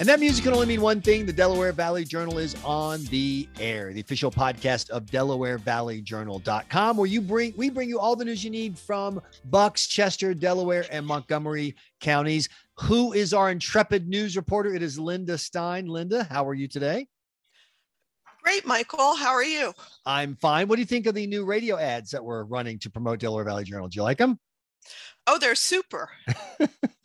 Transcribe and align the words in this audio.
And 0.00 0.08
that 0.08 0.18
music 0.18 0.44
can 0.44 0.54
only 0.54 0.64
mean 0.64 0.80
one 0.80 1.02
thing. 1.02 1.26
The 1.26 1.32
Delaware 1.32 1.72
Valley 1.72 2.06
Journal 2.06 2.38
is 2.38 2.56
on 2.64 3.04
the 3.10 3.46
air, 3.60 3.92
the 3.92 4.00
official 4.00 4.30
podcast 4.30 4.88
of 4.88 5.04
DelawareValleyJournal.com, 5.04 6.96
where 6.96 7.06
you 7.06 7.20
bring 7.20 7.52
we 7.58 7.68
bring 7.68 7.90
you 7.90 8.00
all 8.00 8.16
the 8.16 8.24
news 8.24 8.42
you 8.42 8.48
need 8.48 8.78
from 8.78 9.20
Bucks, 9.50 9.86
Chester, 9.86 10.32
Delaware, 10.32 10.86
and 10.90 11.04
Montgomery 11.04 11.76
counties. 12.00 12.48
Who 12.78 13.12
is 13.12 13.34
our 13.34 13.50
intrepid 13.50 14.08
news 14.08 14.38
reporter? 14.38 14.74
It 14.74 14.82
is 14.82 14.98
Linda 14.98 15.36
Stein. 15.36 15.84
Linda, 15.84 16.24
how 16.24 16.48
are 16.48 16.54
you 16.54 16.66
today? 16.66 17.06
Great, 18.42 18.64
Michael. 18.64 19.16
How 19.16 19.32
are 19.32 19.44
you? 19.44 19.74
I'm 20.06 20.34
fine. 20.36 20.66
What 20.66 20.76
do 20.76 20.80
you 20.80 20.86
think 20.86 21.04
of 21.08 21.14
the 21.14 21.26
new 21.26 21.44
radio 21.44 21.76
ads 21.76 22.10
that 22.12 22.24
we're 22.24 22.44
running 22.44 22.78
to 22.78 22.90
promote 22.90 23.18
Delaware 23.18 23.44
Valley 23.44 23.64
Journal? 23.64 23.88
Do 23.88 23.96
you 23.96 24.02
like 24.02 24.16
them? 24.16 24.40
Oh, 25.26 25.36
they're 25.38 25.54
super. 25.54 26.08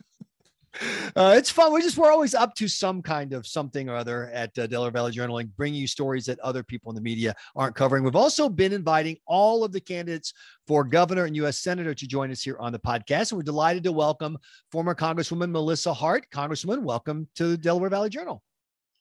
Uh, 1.16 1.34
it's 1.36 1.50
fun. 1.50 1.72
We 1.72 1.80
just 1.80 1.96
we're 1.96 2.12
always 2.12 2.34
up 2.34 2.54
to 2.56 2.68
some 2.68 3.00
kind 3.00 3.32
of 3.32 3.46
something 3.46 3.88
or 3.88 3.94
other 3.94 4.30
at 4.30 4.56
uh, 4.58 4.66
Delaware 4.66 4.90
Valley 4.90 5.12
Journal 5.12 5.38
and 5.38 5.54
bringing 5.56 5.80
you 5.80 5.86
stories 5.86 6.26
that 6.26 6.38
other 6.40 6.62
people 6.62 6.90
in 6.90 6.94
the 6.94 7.00
media 7.00 7.34
aren't 7.54 7.74
covering. 7.74 8.04
We've 8.04 8.16
also 8.16 8.48
been 8.48 8.72
inviting 8.72 9.16
all 9.26 9.64
of 9.64 9.72
the 9.72 9.80
candidates 9.80 10.34
for 10.66 10.84
governor 10.84 11.24
and 11.24 11.34
U.S. 11.36 11.58
senator 11.58 11.94
to 11.94 12.06
join 12.06 12.30
us 12.30 12.42
here 12.42 12.58
on 12.58 12.72
the 12.72 12.78
podcast, 12.78 13.30
and 13.30 13.38
we're 13.38 13.44
delighted 13.44 13.84
to 13.84 13.92
welcome 13.92 14.36
former 14.70 14.94
Congresswoman 14.94 15.50
Melissa 15.50 15.94
Hart. 15.94 16.26
Congresswoman, 16.30 16.82
welcome 16.82 17.28
to 17.36 17.48
the 17.48 17.56
Delaware 17.56 17.90
Valley 17.90 18.10
Journal. 18.10 18.42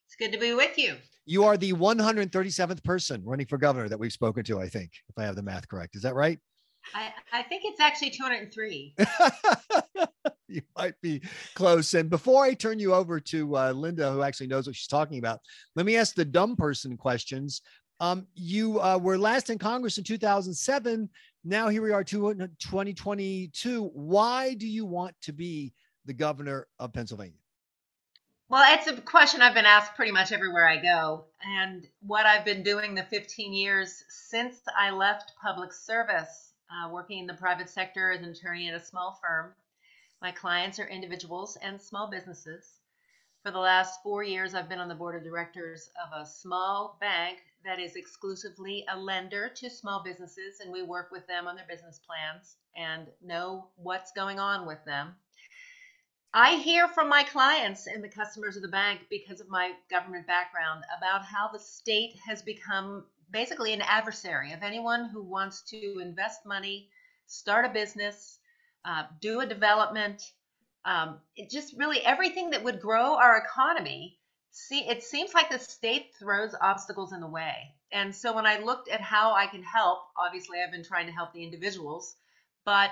It's 0.07 0.15
good 0.15 0.31
to 0.31 0.37
be 0.37 0.53
with 0.53 0.77
you. 0.77 0.95
You 1.25 1.43
are 1.43 1.57
the 1.57 1.73
137th 1.73 2.83
person 2.83 3.23
running 3.25 3.47
for 3.47 3.57
governor 3.57 3.89
that 3.89 3.99
we've 3.99 4.13
spoken 4.13 4.43
to. 4.45 4.59
I 4.59 4.69
think, 4.69 4.91
if 5.09 5.17
I 5.17 5.23
have 5.23 5.35
the 5.35 5.43
math 5.43 5.67
correct, 5.67 5.95
is 5.95 6.03
that 6.03 6.15
right? 6.15 6.39
I, 6.93 7.11
I 7.33 7.43
think 7.43 7.63
it's 7.65 7.79
actually 7.79 8.11
203. 8.11 8.95
you 10.47 10.61
might 10.77 10.99
be 11.01 11.21
close. 11.53 11.93
And 11.93 12.09
before 12.09 12.43
I 12.43 12.53
turn 12.53 12.79
you 12.79 12.93
over 12.93 13.19
to 13.19 13.57
uh, 13.57 13.71
Linda, 13.71 14.11
who 14.11 14.21
actually 14.21 14.47
knows 14.47 14.67
what 14.67 14.75
she's 14.75 14.87
talking 14.87 15.19
about, 15.19 15.39
let 15.75 15.85
me 15.85 15.97
ask 15.97 16.15
the 16.15 16.25
dumb 16.25 16.55
person 16.55 16.97
questions. 16.97 17.61
Um, 17.99 18.27
you 18.35 18.79
uh, 18.81 18.97
were 19.01 19.17
last 19.17 19.49
in 19.49 19.57
Congress 19.57 19.97
in 19.97 20.03
2007. 20.03 21.09
Now 21.43 21.69
here 21.69 21.81
we 21.81 21.91
are, 21.91 22.03
2022. 22.03 23.83
Why 23.93 24.53
do 24.53 24.67
you 24.67 24.85
want 24.85 25.15
to 25.21 25.33
be 25.33 25.73
the 26.05 26.13
governor 26.13 26.67
of 26.79 26.93
Pennsylvania? 26.93 27.39
Well, 28.47 28.63
it's 28.77 28.87
a 28.87 29.01
question 29.01 29.41
I've 29.41 29.55
been 29.55 29.65
asked 29.65 29.95
pretty 29.95 30.11
much 30.11 30.31
everywhere 30.31 30.67
I 30.67 30.77
go. 30.77 31.25
And 31.43 31.87
what 32.01 32.27
I've 32.27 32.45
been 32.45 32.61
doing 32.61 32.93
the 32.93 33.03
15 33.03 33.53
years 33.53 34.03
since 34.09 34.57
I 34.77 34.91
left 34.91 35.33
public 35.41 35.73
service, 35.73 36.53
uh, 36.69 36.89
working 36.89 37.19
in 37.19 37.27
the 37.27 37.33
private 37.33 37.69
sector 37.69 38.11
as 38.11 38.21
an 38.21 38.29
attorney 38.29 38.69
at 38.69 38.75
a 38.75 38.83
small 38.83 39.19
firm, 39.21 39.53
my 40.21 40.31
clients 40.31 40.79
are 40.79 40.87
individuals 40.87 41.57
and 41.61 41.81
small 41.81 42.09
businesses. 42.09 42.79
For 43.43 43.51
the 43.51 43.59
last 43.59 44.01
four 44.01 44.23
years, 44.23 44.55
I've 44.55 44.69
been 44.69 44.79
on 44.79 44.87
the 44.87 44.95
board 44.95 45.15
of 45.15 45.23
directors 45.23 45.91
of 46.03 46.19
a 46.19 46.25
small 46.25 46.97
bank 46.99 47.39
that 47.63 47.79
is 47.79 47.95
exclusively 47.95 48.85
a 48.89 48.97
lender 48.97 49.49
to 49.49 49.69
small 49.69 50.01
businesses, 50.03 50.61
and 50.61 50.71
we 50.71 50.81
work 50.81 51.11
with 51.11 51.27
them 51.27 51.47
on 51.47 51.55
their 51.55 51.67
business 51.67 51.99
plans 51.99 52.57
and 52.75 53.07
know 53.21 53.67
what's 53.75 54.11
going 54.13 54.39
on 54.39 54.65
with 54.65 54.83
them. 54.85 55.15
I 56.33 56.57
hear 56.57 56.87
from 56.87 57.07
my 57.07 57.23
clients 57.23 57.87
and 57.87 58.03
the 58.03 58.09
customers 58.09 58.55
of 58.55 58.61
the 58.61 58.67
bank 58.67 59.01
because 59.09 59.39
of 59.39 59.47
my 59.47 59.73
government 59.89 60.27
background 60.27 60.83
about 60.97 61.23
how 61.23 61.47
the 61.47 61.59
state 61.59 62.15
has 62.27 62.41
become 62.41 63.05
basically 63.31 63.73
an 63.73 63.81
adversary 63.81 64.53
of 64.53 64.63
anyone 64.63 65.09
who 65.09 65.23
wants 65.23 65.61
to 65.63 65.99
invest 65.99 66.45
money, 66.45 66.89
start 67.27 67.65
a 67.65 67.69
business, 67.69 68.39
uh, 68.85 69.03
do 69.19 69.41
a 69.41 69.45
development. 69.45 70.21
Um, 70.85 71.19
it 71.35 71.49
just 71.49 71.75
really 71.77 72.01
everything 72.01 72.51
that 72.51 72.63
would 72.63 72.79
grow 72.79 73.15
our 73.15 73.37
economy. 73.37 74.19
See, 74.51 74.87
it 74.87 75.03
seems 75.03 75.33
like 75.33 75.49
the 75.49 75.59
state 75.59 76.13
throws 76.17 76.55
obstacles 76.61 77.11
in 77.11 77.19
the 77.19 77.27
way. 77.27 77.75
And 77.91 78.15
so 78.15 78.33
when 78.33 78.45
I 78.45 78.59
looked 78.59 78.89
at 78.89 79.01
how 79.01 79.33
I 79.33 79.47
can 79.47 79.63
help, 79.63 79.99
obviously 80.17 80.59
I've 80.61 80.71
been 80.71 80.83
trying 80.83 81.07
to 81.07 81.13
help 81.13 81.33
the 81.33 81.43
individuals, 81.43 82.15
but 82.63 82.91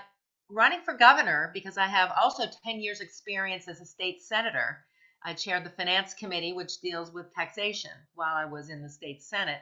running 0.49 0.81
for 0.81 0.93
governor 0.93 1.51
because 1.53 1.77
I 1.77 1.87
have 1.87 2.11
also 2.21 2.43
10 2.63 2.79
years 2.79 3.01
experience 3.01 3.67
as 3.67 3.81
a 3.81 3.85
state 3.85 4.21
senator. 4.21 4.85
I 5.23 5.33
chaired 5.33 5.63
the 5.63 5.69
finance 5.69 6.13
committee, 6.13 6.53
which 6.53 6.81
deals 6.81 7.11
with 7.11 7.33
taxation 7.33 7.91
while 8.13 8.35
I 8.35 8.45
was 8.45 8.69
in 8.69 8.81
the 8.81 8.89
state 8.89 9.23
senate. 9.23 9.61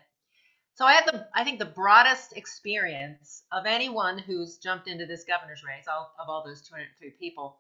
So 0.76 0.86
I 0.86 0.94
have 0.94 1.06
the, 1.06 1.28
I 1.36 1.44
think, 1.44 1.60
the 1.60 1.66
broadest 1.66 2.34
experience 2.36 3.44
of 3.52 3.66
anyone 3.66 4.18
who's 4.18 4.58
jumped 4.58 4.88
into 4.88 5.06
this 5.06 5.26
governor's 5.26 5.64
race, 5.64 5.86
all, 5.88 6.14
of 6.20 6.30
all 6.30 6.44
those 6.46 6.62
203 6.62 7.12
people. 7.20 7.60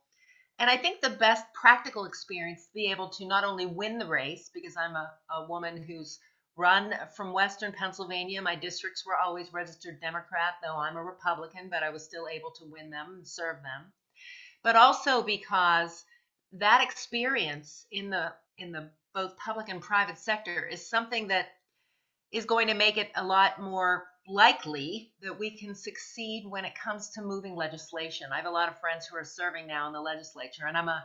And 0.59 0.69
I 0.69 0.77
think 0.77 1.01
the 1.01 1.09
best 1.09 1.45
practical 1.53 2.05
experience 2.05 2.66
to 2.67 2.73
be 2.73 2.91
able 2.91 3.09
to 3.09 3.25
not 3.25 3.44
only 3.44 3.66
win 3.66 3.97
the 3.99 4.07
race, 4.07 4.49
because 4.53 4.75
I'm 4.77 4.95
a, 4.95 5.11
a 5.31 5.47
woman 5.47 5.83
who's 5.83 6.19
run 6.55 6.94
from 7.16 7.33
Western 7.33 7.72
Pennsylvania. 7.72 8.41
My 8.41 8.55
districts 8.55 9.05
were 9.05 9.17
always 9.17 9.51
registered 9.53 9.99
Democrat, 9.99 10.55
though 10.63 10.78
I'm 10.78 10.97
a 10.97 11.03
Republican, 11.03 11.69
but 11.69 11.83
I 11.83 11.89
was 11.89 12.03
still 12.03 12.28
able 12.28 12.51
to 12.51 12.66
win 12.66 12.89
them 12.89 13.16
and 13.16 13.28
serve 13.28 13.57
them. 13.63 13.91
But 14.63 14.75
also 14.75 15.23
because 15.23 16.05
that 16.53 16.83
experience 16.83 17.85
in 17.91 18.09
the 18.09 18.33
in 18.57 18.72
the 18.72 18.91
both 19.13 19.35
public 19.38 19.69
and 19.69 19.81
private 19.81 20.17
sector 20.17 20.66
is 20.66 20.88
something 20.88 21.28
that 21.29 21.47
is 22.31 22.45
going 22.45 22.67
to 22.67 22.73
make 22.73 22.97
it 22.97 23.11
a 23.15 23.23
lot 23.23 23.61
more 23.61 24.05
likely 24.27 25.11
that 25.21 25.37
we 25.37 25.51
can 25.51 25.75
succeed 25.75 26.45
when 26.47 26.65
it 26.65 26.73
comes 26.75 27.09
to 27.09 27.21
moving 27.21 27.55
legislation. 27.55 28.27
I 28.31 28.37
have 28.37 28.45
a 28.45 28.51
lot 28.51 28.69
of 28.69 28.79
friends 28.79 29.05
who 29.05 29.17
are 29.17 29.23
serving 29.23 29.67
now 29.67 29.87
in 29.87 29.93
the 29.93 30.01
legislature, 30.01 30.65
and 30.67 30.77
I'm 30.77 30.87
a, 30.87 31.03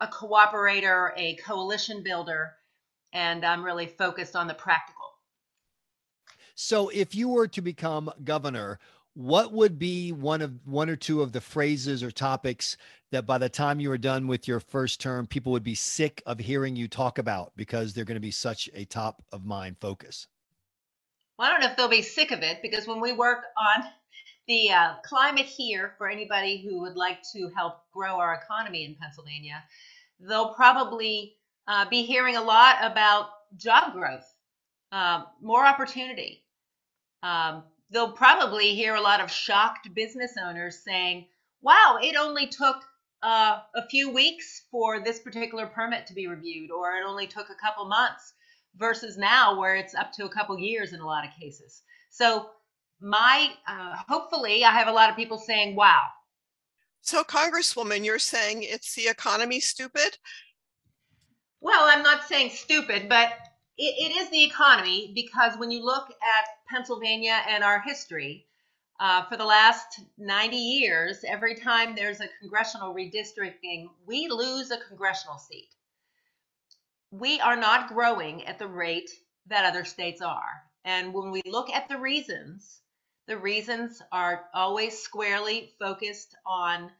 a 0.00 0.06
cooperator, 0.08 1.10
a 1.16 1.36
coalition 1.36 2.02
builder, 2.02 2.52
and 3.12 3.44
I'm 3.44 3.64
really 3.64 3.86
focused 3.86 4.36
on 4.36 4.46
the 4.46 4.54
practical. 4.54 5.04
So, 6.54 6.88
if 6.88 7.14
you 7.14 7.28
were 7.28 7.48
to 7.48 7.60
become 7.60 8.10
governor, 8.24 8.78
what 9.14 9.52
would 9.52 9.78
be 9.78 10.12
one 10.12 10.42
of 10.42 10.52
one 10.66 10.90
or 10.90 10.96
two 10.96 11.22
of 11.22 11.32
the 11.32 11.40
phrases 11.40 12.02
or 12.02 12.10
topics 12.10 12.76
that 13.12 13.26
by 13.26 13.38
the 13.38 13.48
time 13.48 13.80
you 13.80 13.88
were 13.88 13.98
done 13.98 14.26
with 14.26 14.48
your 14.48 14.60
first 14.60 15.00
term, 15.00 15.26
people 15.26 15.52
would 15.52 15.62
be 15.62 15.74
sick 15.74 16.22
of 16.26 16.38
hearing 16.38 16.76
you 16.76 16.88
talk 16.88 17.18
about 17.18 17.52
because 17.56 17.94
they're 17.94 18.04
going 18.04 18.16
to 18.16 18.20
be 18.20 18.30
such 18.30 18.68
a 18.74 18.84
top 18.84 19.22
of 19.32 19.44
mind 19.44 19.78
focus? 19.78 20.26
Well, 21.38 21.48
I 21.48 21.52
don't 21.52 21.60
know 21.60 21.68
if 21.70 21.76
they'll 21.76 21.88
be 21.88 22.02
sick 22.02 22.30
of 22.32 22.42
it 22.42 22.60
because 22.62 22.86
when 22.86 23.00
we 23.00 23.12
work 23.12 23.44
on 23.58 23.84
the 24.48 24.70
uh, 24.72 24.94
climate 25.04 25.46
here 25.46 25.94
for 25.98 26.08
anybody 26.08 26.62
who 26.62 26.80
would 26.82 26.96
like 26.96 27.20
to 27.34 27.50
help 27.56 27.74
grow 27.92 28.18
our 28.20 28.34
economy 28.34 28.84
in 28.84 28.96
Pennsylvania, 28.96 29.64
they'll 30.20 30.54
probably 30.54 31.34
uh, 31.68 31.86
be 31.88 32.02
hearing 32.04 32.36
a 32.36 32.42
lot 32.42 32.76
about 32.82 33.28
job 33.56 33.92
growth, 33.92 34.26
uh, 34.92 35.24
more 35.42 35.66
opportunity. 35.66 36.44
Um, 37.22 37.64
they'll 37.90 38.12
probably 38.12 38.74
hear 38.74 38.94
a 38.96 39.00
lot 39.00 39.20
of 39.20 39.30
shocked 39.30 39.94
business 39.94 40.34
owners 40.42 40.80
saying, 40.84 41.26
wow, 41.62 41.98
it 42.02 42.16
only 42.16 42.46
took 42.48 42.76
uh, 43.22 43.58
a 43.76 43.88
few 43.90 44.10
weeks 44.10 44.62
for 44.70 45.00
this 45.00 45.20
particular 45.20 45.66
permit 45.66 46.06
to 46.06 46.14
be 46.14 46.28
reviewed, 46.28 46.70
or 46.70 46.92
it 46.96 47.04
only 47.06 47.26
took 47.26 47.50
a 47.50 47.56
couple 47.56 47.86
months 47.86 48.34
versus 48.78 49.16
now 49.16 49.58
where 49.58 49.76
it's 49.76 49.94
up 49.94 50.12
to 50.12 50.24
a 50.24 50.28
couple 50.28 50.58
years 50.58 50.92
in 50.92 51.00
a 51.00 51.06
lot 51.06 51.24
of 51.24 51.30
cases. 51.38 51.82
So 52.10 52.50
my 53.00 53.50
uh, 53.68 53.96
hopefully 54.08 54.64
I 54.64 54.70
have 54.70 54.88
a 54.88 54.92
lot 54.92 55.10
of 55.10 55.16
people 55.16 55.38
saying, 55.38 55.76
"Wow." 55.76 56.02
So 57.02 57.22
Congresswoman, 57.22 58.04
you're 58.04 58.18
saying 58.18 58.62
it's 58.62 58.94
the 58.94 59.08
economy 59.08 59.60
stupid? 59.60 60.18
Well, 61.60 61.84
I'm 61.84 62.02
not 62.02 62.24
saying 62.24 62.50
stupid, 62.50 63.08
but 63.08 63.32
it, 63.78 64.10
it 64.10 64.16
is 64.16 64.30
the 64.30 64.42
economy 64.42 65.12
because 65.14 65.56
when 65.58 65.70
you 65.70 65.84
look 65.84 66.08
at 66.08 66.48
Pennsylvania 66.68 67.40
and 67.48 67.62
our 67.62 67.80
history, 67.80 68.46
uh, 68.98 69.24
for 69.26 69.36
the 69.36 69.44
last 69.44 70.00
90 70.18 70.56
years, 70.56 71.24
every 71.26 71.54
time 71.54 71.94
there's 71.94 72.20
a 72.20 72.28
congressional 72.40 72.94
redistricting, 72.94 73.88
we 74.06 74.28
lose 74.28 74.70
a 74.70 74.78
congressional 74.88 75.38
seat 75.38 75.68
we 77.10 77.40
are 77.40 77.56
not 77.56 77.88
growing 77.88 78.46
at 78.46 78.58
the 78.58 78.66
rate 78.68 79.10
that 79.46 79.64
other 79.64 79.84
states 79.84 80.20
are. 80.20 80.62
And 80.84 81.12
when 81.14 81.30
we 81.30 81.42
look 81.46 81.70
at 81.70 81.88
the 81.88 81.98
reasons, 81.98 82.80
the 83.26 83.36
reasons 83.36 84.00
are 84.12 84.44
always 84.54 84.98
squarely 84.98 85.72
focused 85.78 86.34
on 86.46 86.90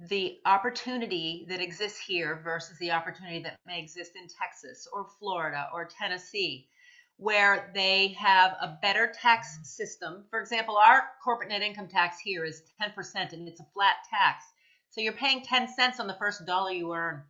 the 0.00 0.38
opportunity 0.46 1.46
that 1.48 1.60
exists 1.60 1.98
here 1.98 2.40
versus 2.44 2.78
the 2.78 2.92
opportunity 2.92 3.42
that 3.42 3.58
may 3.66 3.80
exist 3.80 4.12
in 4.14 4.28
Texas 4.28 4.86
or 4.92 5.08
Florida 5.18 5.68
or 5.72 5.88
Tennessee, 6.00 6.68
where 7.16 7.72
they 7.74 8.08
have 8.08 8.52
a 8.60 8.78
better 8.80 9.12
tax 9.20 9.58
system. 9.64 10.24
For 10.30 10.40
example, 10.40 10.76
our 10.76 11.02
corporate 11.24 11.48
net 11.48 11.62
income 11.62 11.88
tax 11.88 12.20
here 12.20 12.44
is 12.44 12.62
10% 12.80 13.32
and 13.32 13.48
it's 13.48 13.58
a 13.58 13.66
flat 13.74 13.96
tax. 14.08 14.44
So 14.90 15.00
you're 15.00 15.12
paying 15.12 15.42
10 15.42 15.66
cents 15.74 15.98
on 15.98 16.06
the 16.06 16.14
first 16.14 16.46
dollar 16.46 16.70
you 16.70 16.94
earn. 16.94 17.24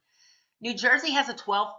New 0.61 0.75
Jersey 0.75 1.13
has 1.13 1.29
a 1.29 1.35
12%, 1.35 1.75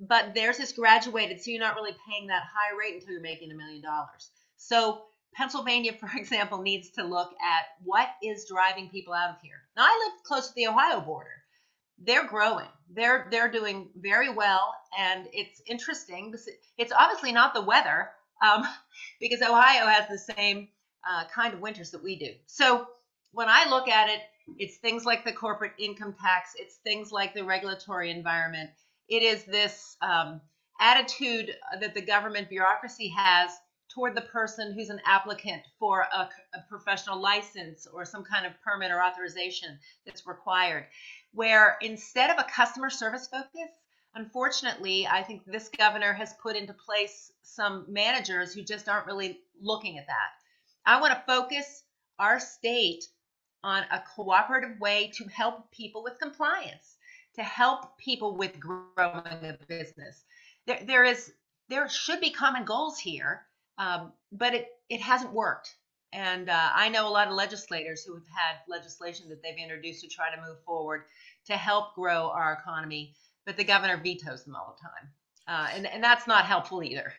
but 0.00 0.34
theirs 0.34 0.60
is 0.60 0.72
graduated, 0.72 1.40
so 1.40 1.50
you're 1.50 1.60
not 1.60 1.74
really 1.76 1.96
paying 2.08 2.28
that 2.28 2.42
high 2.42 2.76
rate 2.78 2.94
until 2.94 3.12
you're 3.12 3.20
making 3.20 3.50
a 3.50 3.54
million 3.54 3.82
dollars. 3.82 4.30
So 4.56 5.02
Pennsylvania, 5.34 5.92
for 5.92 6.10
example, 6.16 6.62
needs 6.62 6.90
to 6.90 7.04
look 7.04 7.32
at 7.42 7.64
what 7.84 8.08
is 8.22 8.46
driving 8.48 8.88
people 8.88 9.12
out 9.12 9.30
of 9.30 9.40
here. 9.42 9.62
Now, 9.76 9.84
I 9.84 10.10
live 10.12 10.24
close 10.24 10.48
to 10.48 10.54
the 10.54 10.68
Ohio 10.68 11.00
border, 11.00 11.42
they're 11.98 12.26
growing. 12.26 12.68
They're 12.90 13.26
they're 13.30 13.50
doing 13.50 13.88
very 13.96 14.30
well, 14.30 14.74
and 14.98 15.26
it's 15.32 15.60
interesting. 15.66 16.34
It's 16.78 16.92
obviously 16.92 17.32
not 17.32 17.54
the 17.54 17.62
weather, 17.62 18.10
um, 18.42 18.64
because 19.20 19.42
Ohio 19.42 19.86
has 19.86 20.08
the 20.08 20.18
same 20.18 20.68
uh, 21.08 21.24
kind 21.34 21.54
of 21.54 21.60
winters 21.60 21.90
that 21.92 22.02
we 22.02 22.16
do. 22.16 22.32
So 22.46 22.86
when 23.32 23.48
I 23.48 23.68
look 23.68 23.88
at 23.88 24.08
it, 24.08 24.20
it's 24.58 24.76
things 24.76 25.04
like 25.04 25.24
the 25.24 25.32
corporate 25.32 25.72
income 25.78 26.14
tax. 26.20 26.54
It's 26.56 26.76
things 26.76 27.12
like 27.12 27.34
the 27.34 27.44
regulatory 27.44 28.10
environment. 28.10 28.70
It 29.08 29.22
is 29.22 29.44
this 29.44 29.96
um, 30.00 30.40
attitude 30.80 31.54
that 31.80 31.94
the 31.94 32.00
government 32.00 32.48
bureaucracy 32.48 33.08
has 33.16 33.50
toward 33.88 34.14
the 34.14 34.22
person 34.22 34.72
who's 34.72 34.90
an 34.90 35.00
applicant 35.06 35.62
for 35.78 36.06
a, 36.12 36.28
a, 36.54 36.60
professional 36.68 37.18
license 37.18 37.86
or 37.86 38.04
some 38.04 38.24
kind 38.24 38.44
of 38.44 38.52
permit 38.62 38.90
or 38.90 39.02
authorization 39.02 39.78
that's 40.04 40.26
required. 40.26 40.86
Where 41.32 41.78
instead 41.80 42.30
of 42.30 42.38
a 42.38 42.44
customer 42.50 42.90
service 42.90 43.28
focus, 43.28 43.70
unfortunately, 44.14 45.06
I 45.06 45.22
think 45.22 45.44
this 45.46 45.68
governor 45.68 46.12
has 46.12 46.34
put 46.42 46.56
into 46.56 46.74
place 46.74 47.32
some 47.42 47.86
managers 47.88 48.52
who 48.52 48.62
just 48.62 48.88
aren't 48.88 49.06
really 49.06 49.40
looking 49.60 49.98
at 49.98 50.06
that. 50.06 50.30
I 50.84 51.00
want 51.00 51.14
to 51.14 51.22
focus 51.26 51.84
our 52.18 52.38
state 52.40 53.04
on 53.66 53.82
a 53.90 54.00
cooperative 54.14 54.78
way 54.78 55.10
to 55.12 55.24
help 55.24 55.68
people 55.72 56.04
with 56.04 56.20
compliance, 56.20 56.96
to 57.34 57.42
help 57.42 57.98
people 57.98 58.36
with 58.36 58.60
growing 58.60 59.26
a 59.42 59.58
business. 59.66 60.24
There, 60.68 60.80
there 60.86 61.04
is 61.04 61.32
there 61.68 61.88
should 61.88 62.20
be 62.20 62.30
common 62.30 62.64
goals 62.64 62.96
here, 63.00 63.44
um, 63.76 64.12
but 64.30 64.54
it 64.54 64.68
it 64.88 65.00
hasn't 65.00 65.32
worked. 65.32 65.74
And 66.12 66.48
uh, 66.48 66.70
I 66.74 66.88
know 66.90 67.08
a 67.08 67.10
lot 67.10 67.26
of 67.26 67.34
legislators 67.34 68.04
who 68.04 68.14
have 68.14 68.28
had 68.28 68.56
legislation 68.68 69.28
that 69.30 69.42
they've 69.42 69.58
introduced 69.60 70.02
to 70.02 70.08
try 70.08 70.32
to 70.32 70.40
move 70.40 70.62
forward 70.64 71.02
to 71.46 71.56
help 71.56 71.96
grow 71.96 72.30
our 72.30 72.52
economy, 72.52 73.14
but 73.44 73.56
the 73.56 73.64
governor 73.64 73.96
vetoes 74.00 74.44
them 74.44 74.54
all 74.54 74.76
the 74.76 74.88
time, 74.88 75.10
uh, 75.48 75.68
and 75.74 75.86
and 75.88 76.04
that's 76.04 76.28
not 76.28 76.44
helpful 76.44 76.84
either. 76.84 77.12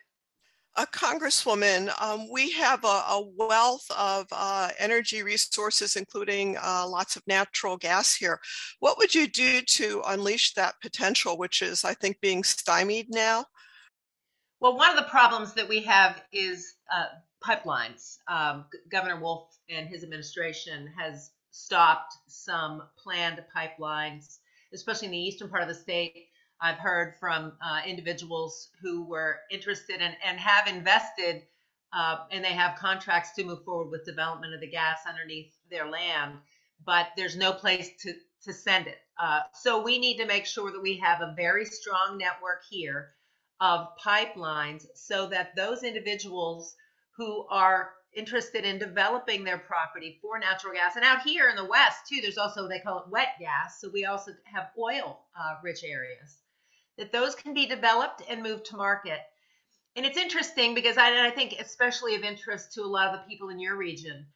Congresswoman, 0.86 1.90
um, 2.00 2.30
we 2.30 2.52
have 2.52 2.84
a, 2.84 2.86
a 2.86 3.24
wealth 3.36 3.84
of 3.96 4.26
uh, 4.32 4.70
energy 4.78 5.22
resources, 5.22 5.96
including 5.96 6.56
uh, 6.56 6.86
lots 6.88 7.16
of 7.16 7.22
natural 7.26 7.76
gas 7.76 8.14
here. 8.14 8.38
What 8.80 8.98
would 8.98 9.14
you 9.14 9.26
do 9.26 9.60
to 9.62 10.02
unleash 10.06 10.54
that 10.54 10.74
potential, 10.80 11.36
which 11.38 11.62
is, 11.62 11.84
I 11.84 11.94
think, 11.94 12.20
being 12.20 12.44
stymied 12.44 13.06
now? 13.10 13.46
Well, 14.60 14.76
one 14.76 14.90
of 14.90 14.96
the 14.96 15.10
problems 15.10 15.54
that 15.54 15.68
we 15.68 15.82
have 15.82 16.22
is 16.32 16.74
uh, 16.92 17.06
pipelines. 17.44 18.18
Um, 18.28 18.66
Governor 18.90 19.20
Wolf 19.20 19.56
and 19.68 19.88
his 19.88 20.02
administration 20.02 20.88
has 20.98 21.30
stopped 21.50 22.14
some 22.26 22.82
planned 22.96 23.42
pipelines, 23.56 24.38
especially 24.72 25.06
in 25.06 25.12
the 25.12 25.18
eastern 25.18 25.48
part 25.48 25.62
of 25.62 25.68
the 25.68 25.74
state 25.74 26.27
I've 26.60 26.78
heard 26.78 27.14
from 27.20 27.52
uh, 27.62 27.82
individuals 27.86 28.70
who 28.82 29.04
were 29.04 29.36
interested 29.50 30.00
in, 30.00 30.12
and 30.26 30.38
have 30.40 30.66
invested, 30.66 31.42
uh, 31.92 32.18
and 32.32 32.44
they 32.44 32.52
have 32.52 32.78
contracts 32.78 33.32
to 33.36 33.44
move 33.44 33.64
forward 33.64 33.90
with 33.90 34.04
development 34.04 34.54
of 34.54 34.60
the 34.60 34.66
gas 34.66 34.98
underneath 35.08 35.52
their 35.70 35.88
land, 35.88 36.38
but 36.84 37.08
there's 37.16 37.36
no 37.36 37.52
place 37.52 37.90
to, 38.02 38.12
to 38.42 38.52
send 38.52 38.88
it. 38.88 38.98
Uh, 39.20 39.40
so 39.54 39.82
we 39.82 39.98
need 39.98 40.16
to 40.16 40.26
make 40.26 40.46
sure 40.46 40.72
that 40.72 40.82
we 40.82 40.96
have 40.96 41.20
a 41.20 41.34
very 41.36 41.64
strong 41.64 42.18
network 42.18 42.62
here 42.68 43.10
of 43.60 43.88
pipelines 44.04 44.86
so 44.94 45.28
that 45.28 45.54
those 45.54 45.84
individuals 45.84 46.74
who 47.16 47.46
are 47.50 47.90
interested 48.14 48.64
in 48.64 48.78
developing 48.78 49.44
their 49.44 49.58
property 49.58 50.18
for 50.20 50.38
natural 50.40 50.72
gas. 50.72 50.96
And 50.96 51.04
out 51.04 51.22
here 51.22 51.48
in 51.48 51.56
the 51.56 51.64
West, 51.64 52.08
too, 52.08 52.20
there's 52.20 52.38
also, 52.38 52.68
they 52.68 52.80
call 52.80 52.98
it 53.00 53.10
wet 53.10 53.34
gas. 53.38 53.80
So 53.80 53.90
we 53.92 54.06
also 54.06 54.32
have 54.44 54.70
oil 54.78 55.20
uh, 55.38 55.54
rich 55.62 55.84
areas 55.84 56.38
that 56.98 57.12
those 57.12 57.34
can 57.34 57.54
be 57.54 57.66
developed 57.66 58.22
and 58.28 58.42
moved 58.42 58.66
to 58.66 58.76
market. 58.76 59.20
And 59.96 60.04
it's 60.04 60.18
interesting 60.18 60.74
because 60.74 60.98
I, 60.98 61.28
I 61.28 61.30
think 61.30 61.54
especially 61.58 62.14
of 62.16 62.22
interest 62.22 62.72
to 62.74 62.82
a 62.82 62.86
lot 62.86 63.08
of 63.08 63.20
the 63.20 63.28
people 63.28 63.48
in 63.48 63.60
your 63.60 63.76
region. 63.76 64.26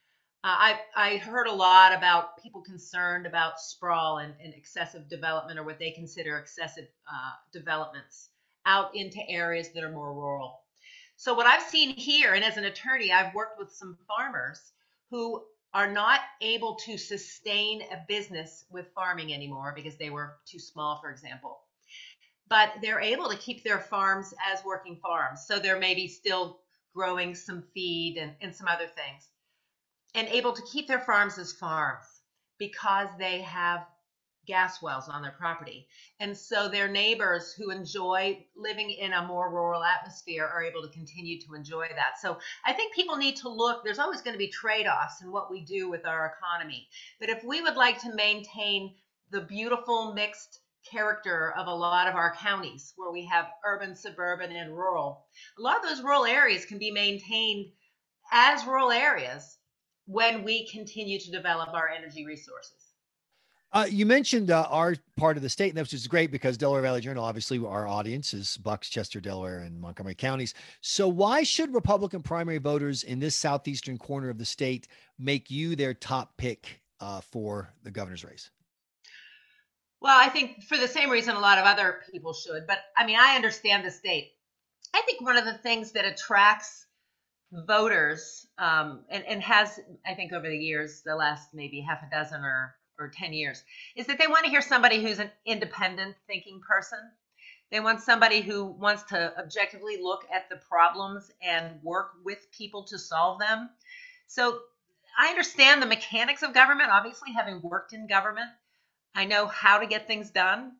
Uh, 0.44 0.56
I, 0.58 0.80
I 0.96 1.16
heard 1.18 1.46
a 1.46 1.52
lot 1.52 1.94
about 1.94 2.42
people 2.42 2.62
concerned 2.62 3.26
about 3.26 3.60
sprawl 3.60 4.18
and, 4.18 4.34
and 4.42 4.54
excessive 4.54 5.08
development 5.08 5.58
or 5.58 5.64
what 5.64 5.78
they 5.78 5.90
consider 5.90 6.38
excessive 6.38 6.88
uh, 7.08 7.32
developments 7.52 8.28
out 8.66 8.94
into 8.96 9.20
areas 9.28 9.68
that 9.74 9.84
are 9.84 9.92
more 9.92 10.12
rural. 10.12 10.60
So, 11.16 11.34
what 11.34 11.46
I've 11.46 11.62
seen 11.62 11.94
here, 11.96 12.34
and 12.34 12.44
as 12.44 12.56
an 12.56 12.64
attorney, 12.64 13.12
I've 13.12 13.34
worked 13.34 13.60
with 13.60 13.70
some 13.70 13.96
farmers 14.08 14.72
who 15.10 15.42
are 15.74 15.90
not 15.90 16.20
able 16.40 16.74
to 16.86 16.98
sustain 16.98 17.82
a 17.82 17.98
business 18.08 18.64
with 18.70 18.92
farming 18.94 19.32
anymore 19.32 19.72
because 19.76 19.96
they 19.96 20.10
were 20.10 20.36
too 20.44 20.58
small, 20.58 21.00
for 21.00 21.10
example 21.10 21.61
but 22.52 22.74
they're 22.82 23.00
able 23.00 23.30
to 23.30 23.36
keep 23.38 23.64
their 23.64 23.78
farms 23.78 24.34
as 24.52 24.62
working 24.62 24.98
farms. 25.02 25.42
So 25.46 25.58
they're 25.58 25.78
maybe 25.78 26.06
still 26.06 26.60
growing 26.94 27.34
some 27.34 27.64
feed 27.72 28.18
and, 28.18 28.32
and 28.42 28.54
some 28.54 28.68
other 28.68 28.88
things, 28.88 29.26
and 30.14 30.28
able 30.28 30.52
to 30.52 30.62
keep 30.70 30.86
their 30.86 31.00
farms 31.00 31.38
as 31.38 31.54
farms 31.54 32.04
because 32.58 33.08
they 33.18 33.40
have 33.40 33.86
gas 34.46 34.82
wells 34.82 35.08
on 35.08 35.22
their 35.22 35.30
property. 35.30 35.86
And 36.20 36.36
so 36.36 36.68
their 36.68 36.88
neighbors 36.88 37.54
who 37.54 37.70
enjoy 37.70 38.44
living 38.54 38.90
in 38.90 39.14
a 39.14 39.26
more 39.26 39.50
rural 39.50 39.82
atmosphere 39.82 40.44
are 40.44 40.62
able 40.62 40.82
to 40.82 40.92
continue 40.92 41.40
to 41.40 41.54
enjoy 41.54 41.86
that. 41.88 42.20
So 42.20 42.36
I 42.66 42.74
think 42.74 42.94
people 42.94 43.16
need 43.16 43.36
to 43.36 43.48
look, 43.48 43.82
there's 43.82 43.98
always 43.98 44.20
going 44.20 44.34
to 44.34 44.38
be 44.38 44.48
trade 44.48 44.86
offs 44.86 45.22
in 45.22 45.32
what 45.32 45.50
we 45.50 45.64
do 45.64 45.88
with 45.88 46.04
our 46.04 46.36
economy. 46.36 46.86
But 47.18 47.30
if 47.30 47.42
we 47.44 47.62
would 47.62 47.76
like 47.76 47.98
to 48.02 48.14
maintain 48.14 48.96
the 49.30 49.40
beautiful 49.40 50.12
mixed 50.12 50.58
character 50.90 51.52
of 51.56 51.66
a 51.66 51.74
lot 51.74 52.08
of 52.08 52.14
our 52.14 52.34
counties 52.36 52.92
where 52.96 53.12
we 53.12 53.24
have 53.26 53.46
urban, 53.64 53.94
suburban, 53.94 54.52
and 54.52 54.76
rural. 54.76 55.26
A 55.58 55.62
lot 55.62 55.76
of 55.76 55.82
those 55.82 56.02
rural 56.02 56.24
areas 56.24 56.64
can 56.64 56.78
be 56.78 56.90
maintained 56.90 57.66
as 58.32 58.66
rural 58.66 58.90
areas 58.90 59.58
when 60.06 60.42
we 60.42 60.68
continue 60.68 61.18
to 61.20 61.30
develop 61.30 61.70
our 61.74 61.88
energy 61.88 62.26
resources. 62.26 62.92
Uh, 63.74 63.86
you 63.88 64.04
mentioned 64.04 64.50
uh, 64.50 64.66
our 64.68 64.94
part 65.16 65.38
of 65.38 65.42
the 65.42 65.48
state, 65.48 65.70
and 65.70 65.78
which 65.78 65.94
is 65.94 66.06
great 66.06 66.30
because 66.30 66.58
Delaware 66.58 66.82
Valley 66.82 67.00
Journal, 67.00 67.24
obviously, 67.24 67.58
our 67.64 67.88
audience 67.88 68.34
is 68.34 68.58
Bucks, 68.58 68.90
Chester, 68.90 69.18
Delaware, 69.18 69.60
and 69.60 69.80
Montgomery 69.80 70.14
counties. 70.14 70.52
So, 70.82 71.08
why 71.08 71.42
should 71.42 71.72
Republican 71.72 72.22
primary 72.22 72.58
voters 72.58 73.02
in 73.02 73.18
this 73.18 73.34
southeastern 73.34 73.96
corner 73.96 74.28
of 74.28 74.36
the 74.36 74.44
state 74.44 74.88
make 75.18 75.50
you 75.50 75.74
their 75.74 75.94
top 75.94 76.36
pick 76.36 76.82
uh, 77.00 77.22
for 77.22 77.72
the 77.82 77.90
governor's 77.90 78.24
race? 78.24 78.50
Well, 80.02 80.18
I 80.20 80.30
think 80.30 80.64
for 80.64 80.76
the 80.76 80.88
same 80.88 81.10
reason 81.10 81.36
a 81.36 81.40
lot 81.40 81.58
of 81.58 81.64
other 81.64 82.00
people 82.10 82.32
should, 82.32 82.66
but 82.66 82.78
I 82.96 83.06
mean, 83.06 83.16
I 83.20 83.36
understand 83.36 83.84
the 83.84 83.90
state. 83.92 84.32
I 84.92 85.00
think 85.02 85.20
one 85.20 85.36
of 85.36 85.44
the 85.44 85.54
things 85.54 85.92
that 85.92 86.04
attracts 86.04 86.86
voters 87.52 88.44
um, 88.58 89.04
and, 89.08 89.24
and 89.24 89.40
has, 89.42 89.78
I 90.04 90.14
think, 90.14 90.32
over 90.32 90.48
the 90.48 90.58
years, 90.58 91.02
the 91.06 91.14
last 91.14 91.50
maybe 91.54 91.80
half 91.80 92.02
a 92.02 92.10
dozen 92.10 92.42
or, 92.42 92.74
or 92.98 93.12
10 93.14 93.32
years, 93.32 93.62
is 93.94 94.08
that 94.08 94.18
they 94.18 94.26
want 94.26 94.44
to 94.44 94.50
hear 94.50 94.60
somebody 94.60 95.00
who's 95.00 95.20
an 95.20 95.30
independent 95.46 96.16
thinking 96.26 96.60
person. 96.68 96.98
They 97.70 97.78
want 97.78 98.00
somebody 98.00 98.40
who 98.40 98.64
wants 98.64 99.04
to 99.04 99.38
objectively 99.38 99.98
look 100.02 100.24
at 100.34 100.48
the 100.50 100.56
problems 100.56 101.30
and 101.40 101.80
work 101.84 102.10
with 102.24 102.50
people 102.50 102.82
to 102.86 102.98
solve 102.98 103.38
them. 103.38 103.70
So 104.26 104.58
I 105.16 105.28
understand 105.28 105.80
the 105.80 105.86
mechanics 105.86 106.42
of 106.42 106.54
government, 106.54 106.90
obviously, 106.90 107.32
having 107.32 107.60
worked 107.62 107.92
in 107.92 108.08
government. 108.08 108.50
I 109.14 109.24
know 109.24 109.46
how 109.46 109.78
to 109.78 109.86
get 109.86 110.06
things 110.06 110.30
done, 110.30 110.72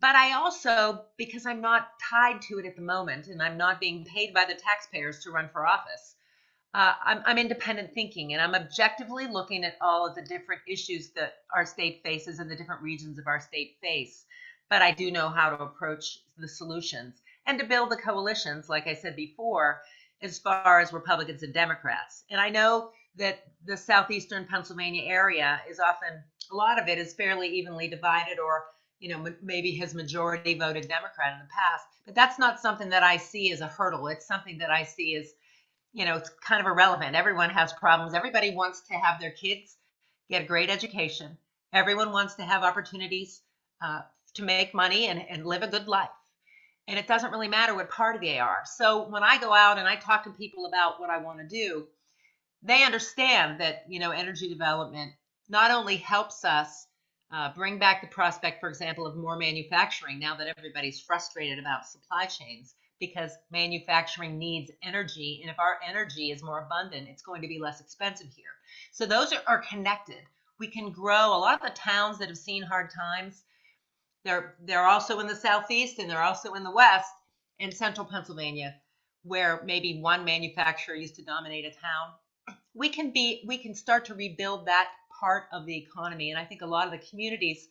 but 0.00 0.14
I 0.14 0.32
also, 0.32 1.04
because 1.16 1.46
I'm 1.46 1.60
not 1.60 1.88
tied 2.10 2.42
to 2.42 2.58
it 2.58 2.66
at 2.66 2.76
the 2.76 2.82
moment 2.82 3.26
and 3.26 3.42
I'm 3.42 3.56
not 3.56 3.80
being 3.80 4.04
paid 4.04 4.34
by 4.34 4.44
the 4.44 4.54
taxpayers 4.54 5.22
to 5.24 5.30
run 5.30 5.48
for 5.52 5.66
office, 5.66 6.16
uh, 6.74 6.94
I'm, 7.04 7.22
I'm, 7.24 7.38
independent 7.38 7.94
thinking 7.94 8.32
and 8.32 8.42
I'm 8.42 8.54
objectively 8.54 9.26
looking 9.26 9.64
at 9.64 9.78
all 9.80 10.06
of 10.06 10.14
the 10.14 10.22
different 10.22 10.60
issues 10.68 11.10
that 11.10 11.38
our 11.54 11.64
state 11.64 12.02
faces 12.02 12.38
and 12.38 12.50
the 12.50 12.56
different 12.56 12.82
regions 12.82 13.18
of 13.18 13.26
our 13.26 13.40
state 13.40 13.76
face. 13.80 14.26
But 14.68 14.82
I 14.82 14.92
do 14.92 15.10
know 15.10 15.30
how 15.30 15.50
to 15.50 15.62
approach 15.62 16.20
the 16.36 16.48
solutions 16.48 17.22
and 17.46 17.58
to 17.58 17.64
build 17.64 17.90
the 17.90 17.96
coalitions, 17.96 18.68
like 18.68 18.86
I 18.86 18.94
said 18.94 19.16
before, 19.16 19.80
as 20.20 20.38
far 20.38 20.80
as 20.80 20.92
Republicans 20.92 21.42
and 21.42 21.54
Democrats. 21.54 22.24
And 22.30 22.40
I 22.40 22.50
know 22.50 22.90
that 23.16 23.44
the 23.64 23.76
southeastern 23.76 24.46
Pennsylvania 24.46 25.04
area 25.04 25.60
is 25.68 25.80
often 25.80 26.22
a 26.50 26.56
lot 26.56 26.80
of 26.80 26.88
it 26.88 26.98
is 26.98 27.14
fairly 27.14 27.48
evenly 27.48 27.88
divided 27.88 28.38
or 28.38 28.64
you 29.00 29.08
know 29.08 29.32
maybe 29.42 29.72
his 29.72 29.94
majority 29.94 30.54
voted 30.54 30.88
democrat 30.88 31.34
in 31.34 31.38
the 31.40 31.52
past 31.54 31.86
but 32.06 32.14
that's 32.14 32.38
not 32.38 32.60
something 32.60 32.88
that 32.90 33.02
i 33.02 33.16
see 33.16 33.52
as 33.52 33.60
a 33.60 33.66
hurdle. 33.66 34.08
It's 34.08 34.26
something 34.26 34.58
that 34.58 34.70
i 34.70 34.84
see 34.84 35.16
as 35.16 35.32
you 35.92 36.04
know 36.04 36.16
it's 36.16 36.30
kind 36.46 36.60
of 36.60 36.66
irrelevant. 36.66 37.16
Everyone 37.16 37.50
has 37.50 37.72
problems. 37.74 38.14
Everybody 38.14 38.54
wants 38.54 38.82
to 38.88 38.94
have 38.94 39.20
their 39.20 39.32
kids 39.32 39.76
get 40.30 40.42
a 40.42 40.46
great 40.46 40.70
education. 40.70 41.36
Everyone 41.72 42.12
wants 42.12 42.34
to 42.36 42.42
have 42.42 42.62
opportunities 42.62 43.42
uh, 43.82 44.00
to 44.34 44.42
make 44.42 44.74
money 44.74 45.06
and, 45.06 45.22
and 45.28 45.46
live 45.46 45.62
a 45.62 45.68
good 45.68 45.88
life. 45.88 46.08
And 46.86 46.98
it 46.98 47.06
doesn't 47.06 47.30
really 47.32 47.48
matter 47.48 47.74
what 47.74 47.90
party 47.90 48.26
they 48.26 48.38
are. 48.38 48.62
So 48.64 49.08
when 49.08 49.22
i 49.22 49.38
go 49.38 49.52
out 49.52 49.78
and 49.78 49.88
i 49.88 49.96
talk 49.96 50.24
to 50.24 50.30
people 50.30 50.66
about 50.66 51.00
what 51.00 51.10
i 51.10 51.18
want 51.18 51.38
to 51.40 51.46
do 51.46 51.86
they 52.62 52.84
understand 52.84 53.60
that 53.60 53.84
you 53.88 54.00
know 54.00 54.10
energy 54.10 54.48
development 54.48 55.12
not 55.48 55.70
only 55.70 55.96
helps 55.96 56.44
us 56.44 56.86
Uh, 57.30 57.52
bring 57.52 57.78
back 57.78 58.00
the 58.00 58.06
prospect, 58.08 58.58
for 58.58 58.70
example, 58.70 59.06
of 59.06 59.14
more 59.14 59.36
manufacturing 59.36 60.18
now 60.18 60.34
that 60.34 60.48
everybody's 60.56 60.98
frustrated 60.98 61.58
about 61.58 61.86
supply 61.86 62.24
chains 62.24 62.74
because 62.98 63.32
manufacturing 63.50 64.38
needs 64.38 64.70
energy. 64.82 65.40
And 65.42 65.50
if 65.50 65.58
our 65.58 65.78
energy 65.86 66.30
is 66.30 66.42
more 66.42 66.64
abundant, 66.64 67.06
it's 67.06 67.20
going 67.28 67.42
to 67.42 67.48
be 67.48 67.58
less 67.60 67.82
expensive 67.82 68.32
here. 68.34 68.54
So 68.92 69.04
those 69.04 69.34
are, 69.34 69.42
are 69.46 69.58
connected. 69.70 70.22
We 70.58 70.68
can 70.68 70.90
grow 70.90 71.36
a 71.36 71.42
lot 71.44 71.60
of 71.60 71.68
the 71.68 71.76
towns 71.76 72.16
that 72.18 72.28
have 72.28 72.38
seen 72.38 72.62
hard 72.62 72.88
times. 72.90 73.44
They're, 74.24 74.56
they're 74.66 74.88
also 74.88 75.20
in 75.20 75.26
the 75.26 75.36
southeast 75.36 75.98
and 75.98 76.08
they're 76.08 76.28
also 76.30 76.54
in 76.54 76.64
the 76.64 76.78
west 76.82 77.12
in 77.58 77.72
central 77.72 78.06
Pennsylvania, 78.06 78.74
where 79.22 79.62
maybe 79.64 80.00
one 80.00 80.24
manufacturer 80.24 80.94
used 80.94 81.16
to 81.16 81.22
dominate 81.22 81.66
a 81.66 81.70
town. 81.88 82.06
We 82.72 82.88
can 82.88 83.12
be 83.12 83.44
we 83.46 83.58
can 83.58 83.74
start 83.74 84.06
to 84.06 84.14
rebuild 84.14 84.66
that 84.66 84.88
part 85.18 85.44
of 85.52 85.66
the 85.66 85.76
economy. 85.76 86.30
And 86.30 86.38
I 86.38 86.44
think 86.44 86.62
a 86.62 86.66
lot 86.66 86.86
of 86.86 86.92
the 86.92 87.06
communities 87.06 87.68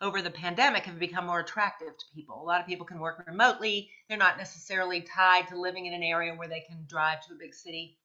over 0.00 0.20
the 0.20 0.30
pandemic 0.30 0.84
have 0.84 0.98
become 0.98 1.26
more 1.26 1.40
attractive 1.40 1.88
to 1.88 2.04
people. 2.14 2.40
A 2.42 2.44
lot 2.44 2.60
of 2.60 2.66
people 2.66 2.84
can 2.84 3.00
work 3.00 3.24
remotely. 3.26 3.90
They're 4.08 4.18
not 4.18 4.36
necessarily 4.36 5.00
tied 5.00 5.48
to 5.48 5.58
living 5.58 5.86
in 5.86 5.94
an 5.94 6.02
area 6.02 6.34
where 6.34 6.48
they 6.48 6.60
can 6.60 6.84
drive 6.86 7.22
to 7.26 7.34
a 7.34 7.38
big 7.38 7.54
city. 7.54 7.96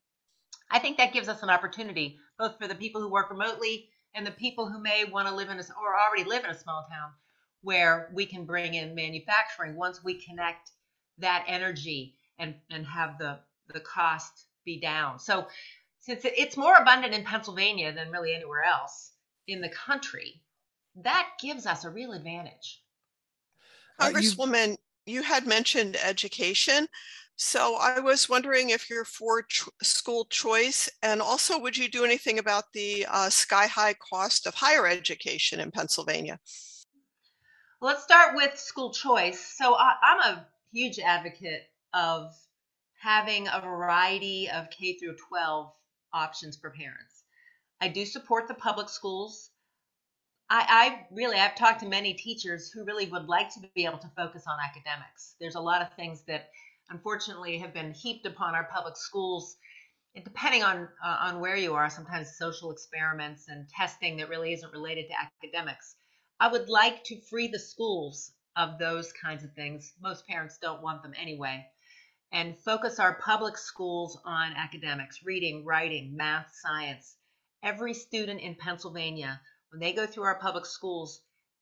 I 0.70 0.80
think 0.80 0.98
that 0.98 1.12
gives 1.12 1.28
us 1.28 1.44
an 1.44 1.50
opportunity, 1.50 2.18
both 2.40 2.58
for 2.58 2.68
the 2.68 2.76
people 2.76 3.02
who 3.02 3.10
work 3.12 3.30
remotely 3.30 3.90
and 4.16 4.26
the 4.26 4.32
people 4.32 4.70
who 4.70 4.82
may 4.82 5.04
want 5.04 5.28
to 5.28 5.36
live 5.36 5.50
in 5.50 5.60
a, 5.60 5.64
or 5.82 6.00
already 6.00 6.24
live 6.24 6.46
in 6.46 6.52
a 6.52 6.58
small 6.58 6.86
town, 6.90 7.12
where 7.62 8.10
we 8.14 8.26
can 8.26 8.46
bring 8.46 8.74
in 8.74 8.96
manufacturing 8.96 9.76
once 9.76 10.02
we 10.04 10.14
connect 10.14 10.72
that 11.18 11.44
energy 11.48 12.16
and, 12.40 12.56
and 12.70 12.86
have 12.86 13.18
the, 13.20 13.38
the 13.74 13.80
cost 13.82 14.46
be 14.66 14.80
down. 14.80 15.20
So 15.20 15.48
since 16.02 16.22
it's 16.24 16.58
more 16.58 16.76
abundant 16.76 17.14
in 17.14 17.24
Pennsylvania 17.24 17.94
than 17.94 18.12
really 18.12 18.34
anywhere 18.34 18.64
else 18.64 19.12
in 19.48 19.62
the 19.62 19.70
country, 19.70 20.42
that 20.96 21.30
gives 21.40 21.66
us 21.66 21.86
a 21.86 21.90
real 21.90 22.12
advantage. 22.12 22.84
Congresswoman, 24.00 24.74
uh, 24.74 24.78
you, 25.06 25.18
you 25.18 25.24
had 25.24 25.46
mentioned 25.46 25.96
education. 25.96 26.88
So 27.36 27.76
I 27.76 28.00
was 28.00 28.28
wondering 28.28 28.72
if 28.72 28.90
you're 28.90 29.06
for 29.06 29.44
ch- 29.44 29.70
school 29.84 30.26
choice, 30.26 30.90
and 31.04 31.22
also 31.22 31.60
would 31.60 31.78
you 31.78 31.88
do 31.88 32.04
anything 32.04 32.40
about 32.40 32.66
the 32.74 33.06
uh, 33.08 33.30
sky 33.30 33.68
high 33.68 33.94
cost 33.94 34.48
of 34.48 34.56
higher 34.56 34.88
education 34.88 35.60
in 35.60 35.72
Pennsylvania? 35.72 36.40
Let's 37.80 38.04
start 38.04 38.36
with 38.36 38.58
school 38.58 38.92
choice. 38.92 39.56
So 39.58 39.76
I, 39.76 39.94
I'm 40.04 40.20
a 40.20 40.48
huge 40.72 41.00
advocate 41.00 41.64
of 41.94 42.34
having 43.00 43.48
a 43.48 43.62
variety 43.62 44.50
of 44.50 44.70
K 44.70 44.98
through 44.98 45.16
12 45.30 45.74
options 46.14 46.58
for 46.58 46.70
parents. 46.70 47.24
I 47.82 47.88
do 47.88 48.06
support 48.06 48.48
the 48.48 48.54
public 48.54 48.90
schools. 48.90 49.50
I, 50.50 50.66
I, 50.68 51.08
really, 51.12 51.38
I've 51.38 51.56
talked 51.56 51.80
to 51.80 51.88
many 51.88 52.14
teachers 52.14 52.72
who 52.72 52.84
really 52.84 53.08
would 53.08 53.28
like 53.28 53.54
to 53.54 53.60
be 53.74 53.86
able 53.86 53.98
to 54.00 54.12
focus 54.16 54.44
on 54.48 54.58
academics. 54.64 55.36
There's 55.40 55.56
a 55.56 55.62
lot 55.62 55.82
of 55.82 55.94
things 55.94 56.24
that 56.28 56.50
unfortunately 56.90 57.58
have 57.60 57.74
been 57.74 57.94
heaped 57.94 58.26
upon 58.26 58.54
our 58.54 58.66
public 58.66 58.98
schools. 58.98 59.58
depending 60.26 60.62
on 60.62 60.90
uh, 61.04 61.18
on 61.22 61.40
where 61.40 61.56
you 61.56 61.74
are, 61.74 61.90
sometimes 61.90 62.38
social 62.38 62.70
experiments 62.72 63.48
and 63.48 63.70
testing 63.70 64.18
that 64.18 64.28
really 64.28 64.52
isn't 64.54 64.74
related 64.74 65.08
to 65.08 65.14
academics. 65.18 65.96
I 66.40 66.50
would 66.50 66.68
like 66.68 67.04
to 67.06 67.22
free 67.30 67.48
the 67.48 67.60
schools 67.60 68.34
of 68.58 68.78
those 68.78 69.14
kinds 69.14 69.44
of 69.46 69.54
things. 69.54 69.94
Most 70.02 70.28
parents 70.28 70.58
don't 70.58 70.82
want 70.82 71.02
them 71.02 71.14
anyway 71.18 71.66
and 72.32 72.58
focus 72.60 73.00
our 73.00 73.16
public 73.16 73.58
schools 73.58 74.18
on 74.26 74.54
academics, 74.54 75.24
reading, 75.24 75.66
writing, 75.66 76.16
math, 76.16 76.54
science. 76.62 77.16
Every 77.62 77.94
student 77.94 78.42
in 78.42 78.56
Pennsylvania, 78.56 79.42
when 79.70 79.80
they 79.80 79.94
go 79.94 80.06
through 80.08 80.24
our 80.24 80.40
public 80.40 80.66
schools, 80.66 81.22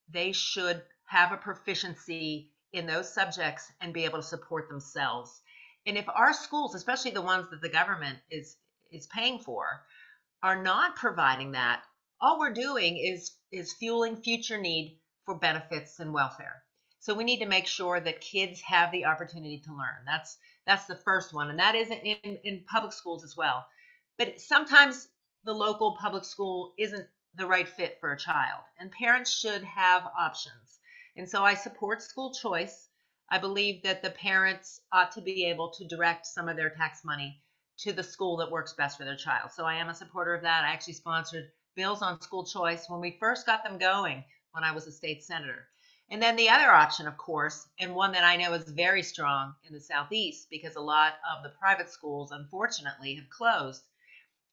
they 0.09 0.31
should 0.31 0.81
have 1.05 1.31
a 1.31 1.37
proficiency 1.37 2.51
in 2.71 2.85
those 2.85 3.13
subjects 3.13 3.71
and 3.81 3.93
be 3.93 4.05
able 4.05 4.19
to 4.19 4.23
support 4.23 4.69
themselves. 4.69 5.41
And 5.85 5.97
if 5.97 6.07
our 6.07 6.33
schools, 6.33 6.75
especially 6.75 7.11
the 7.11 7.21
ones 7.21 7.49
that 7.49 7.61
the 7.61 7.69
government 7.69 8.19
is 8.29 8.55
is 8.91 9.07
paying 9.07 9.39
for, 9.39 9.65
are 10.41 10.61
not 10.61 10.95
providing 10.95 11.51
that, 11.51 11.83
all 12.21 12.39
we're 12.39 12.53
doing 12.53 12.97
is 12.97 13.35
is 13.51 13.73
fueling 13.73 14.21
future 14.21 14.59
need 14.59 14.99
for 15.25 15.35
benefits 15.35 15.99
and 15.99 16.13
welfare. 16.13 16.63
So 16.99 17.13
we 17.13 17.23
need 17.23 17.39
to 17.39 17.45
make 17.45 17.65
sure 17.65 17.99
that 17.99 18.21
kids 18.21 18.61
have 18.61 18.91
the 18.91 19.05
opportunity 19.05 19.61
to 19.65 19.71
learn. 19.71 20.05
That's 20.05 20.37
that's 20.69 20.85
the 20.85 20.95
first 20.95 21.33
one, 21.33 21.49
and 21.49 21.57
that 21.57 21.73
isn't 21.73 21.97
in, 22.03 22.37
in 22.43 22.63
public 22.71 22.93
schools 22.93 23.23
as 23.23 23.35
well. 23.35 23.65
But 24.19 24.39
sometimes 24.39 25.07
the 25.43 25.51
local 25.51 25.97
public 25.99 26.23
school 26.23 26.75
isn't 26.77 27.07
the 27.33 27.47
right 27.47 27.67
fit 27.67 27.97
for 27.99 28.11
a 28.11 28.17
child, 28.17 28.61
and 28.79 28.91
parents 28.91 29.31
should 29.31 29.63
have 29.63 30.03
options. 30.17 30.79
And 31.17 31.27
so 31.27 31.43
I 31.43 31.55
support 31.55 32.03
school 32.03 32.35
choice. 32.35 32.87
I 33.31 33.39
believe 33.39 33.81
that 33.81 34.03
the 34.03 34.11
parents 34.11 34.81
ought 34.91 35.11
to 35.13 35.21
be 35.21 35.45
able 35.45 35.71
to 35.71 35.87
direct 35.87 36.27
some 36.27 36.47
of 36.47 36.55
their 36.55 36.69
tax 36.69 37.03
money 37.03 37.41
to 37.79 37.91
the 37.91 38.03
school 38.03 38.37
that 38.37 38.51
works 38.51 38.73
best 38.73 38.99
for 38.99 39.05
their 39.05 39.15
child. 39.15 39.51
So 39.51 39.65
I 39.65 39.75
am 39.75 39.89
a 39.89 39.95
supporter 39.95 40.35
of 40.35 40.43
that. 40.43 40.65
I 40.65 40.69
actually 40.71 40.93
sponsored 40.93 41.49
bills 41.75 42.03
on 42.03 42.21
school 42.21 42.45
choice 42.45 42.87
when 42.87 43.01
we 43.01 43.17
first 43.19 43.47
got 43.47 43.63
them 43.63 43.79
going 43.79 44.23
when 44.51 44.63
I 44.63 44.71
was 44.73 44.85
a 44.85 44.91
state 44.91 45.23
senator. 45.23 45.67
And 46.11 46.21
then 46.21 46.35
the 46.35 46.49
other 46.49 46.71
option, 46.71 47.07
of 47.07 47.17
course, 47.17 47.67
and 47.79 47.93
one 47.93 48.13
that 48.13 48.23
I 48.23 48.35
know 48.35 48.53
is 48.53 48.63
very 48.63 49.03
strong 49.03 49.53
in 49.67 49.73
the 49.73 49.79
Southeast 49.79 50.47
because 50.49 50.75
a 50.75 50.81
lot 50.81 51.13
of 51.35 51.43
the 51.43 51.49
private 51.59 51.89
schools, 51.89 52.31
unfortunately, 52.31 53.13
have 53.15 53.29
closed, 53.29 53.83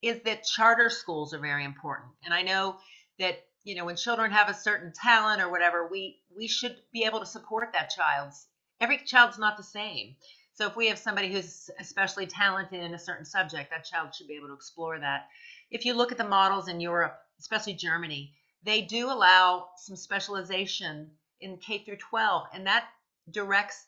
is 0.02 0.20
that 0.24 0.44
charter 0.44 0.90
schools 0.90 1.32
are 1.32 1.38
very 1.38 1.64
important. 1.64 2.10
And 2.24 2.34
I 2.34 2.42
know 2.42 2.76
that, 3.18 3.46
you 3.64 3.74
know, 3.74 3.86
when 3.86 3.96
children 3.96 4.30
have 4.32 4.50
a 4.50 4.54
certain 4.54 4.92
talent 4.92 5.40
or 5.40 5.50
whatever, 5.50 5.88
we, 5.88 6.20
we 6.36 6.46
should 6.46 6.76
be 6.92 7.04
able 7.04 7.20
to 7.20 7.26
support 7.26 7.72
that 7.72 7.88
child's. 7.88 8.46
Every 8.78 8.98
child's 8.98 9.38
not 9.38 9.56
the 9.56 9.62
same. 9.62 10.16
So 10.52 10.66
if 10.66 10.76
we 10.76 10.88
have 10.88 10.98
somebody 10.98 11.32
who's 11.32 11.70
especially 11.80 12.26
talented 12.26 12.82
in 12.82 12.92
a 12.92 12.98
certain 12.98 13.24
subject, 13.24 13.70
that 13.70 13.86
child 13.86 14.14
should 14.14 14.28
be 14.28 14.36
able 14.36 14.48
to 14.48 14.54
explore 14.54 14.98
that. 14.98 15.28
If 15.70 15.86
you 15.86 15.94
look 15.94 16.12
at 16.12 16.18
the 16.18 16.24
models 16.24 16.68
in 16.68 16.80
Europe, 16.80 17.18
especially 17.38 17.74
Germany, 17.74 18.34
they 18.62 18.82
do 18.82 19.10
allow 19.10 19.68
some 19.76 19.96
specialization 19.96 21.10
in 21.40 21.58
K 21.58 21.84
through 21.84 21.98
12, 21.98 22.48
and 22.52 22.66
that 22.66 22.88
directs 23.30 23.86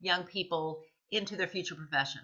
young 0.00 0.24
people 0.24 0.82
into 1.10 1.36
their 1.36 1.48
future 1.48 1.74
profession. 1.74 2.20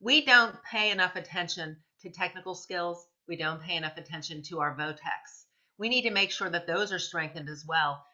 We 0.00 0.24
don't 0.24 0.56
pay 0.62 0.90
enough 0.90 1.16
attention 1.16 1.76
to 2.02 2.10
technical 2.10 2.54
skills. 2.54 3.06
We 3.28 3.36
don't 3.36 3.62
pay 3.62 3.76
enough 3.76 3.96
attention 3.96 4.42
to 4.48 4.60
our 4.60 4.74
vo-techs. 4.74 5.46
We 5.78 5.88
need 5.88 6.02
to 6.02 6.10
make 6.10 6.30
sure 6.30 6.50
that 6.50 6.66
those 6.66 6.92
are 6.92 6.98
strengthened 6.98 7.48
as 7.48 7.64
well. 7.66 8.04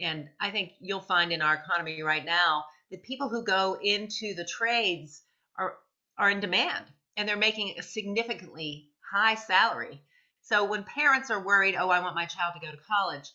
And 0.00 0.28
I 0.40 0.50
think 0.50 0.72
you'll 0.80 1.00
find 1.00 1.32
in 1.32 1.42
our 1.42 1.54
economy 1.54 2.02
right 2.02 2.24
now 2.24 2.64
that 2.90 3.02
people 3.02 3.28
who 3.28 3.44
go 3.44 3.78
into 3.80 4.34
the 4.34 4.44
trades 4.44 5.22
are 5.58 5.78
are 6.18 6.30
in 6.30 6.40
demand 6.40 6.84
and 7.16 7.28
they're 7.28 7.36
making 7.36 7.74
a 7.78 7.82
significantly 7.82 8.90
high 9.10 9.34
salary. 9.34 10.02
So 10.42 10.64
when 10.64 10.84
parents 10.84 11.30
are 11.30 11.42
worried, 11.42 11.76
oh, 11.76 11.90
I 11.90 12.00
want 12.00 12.14
my 12.14 12.26
child 12.26 12.54
to 12.54 12.66
go 12.66 12.70
to 12.70 12.82
college, 12.88 13.30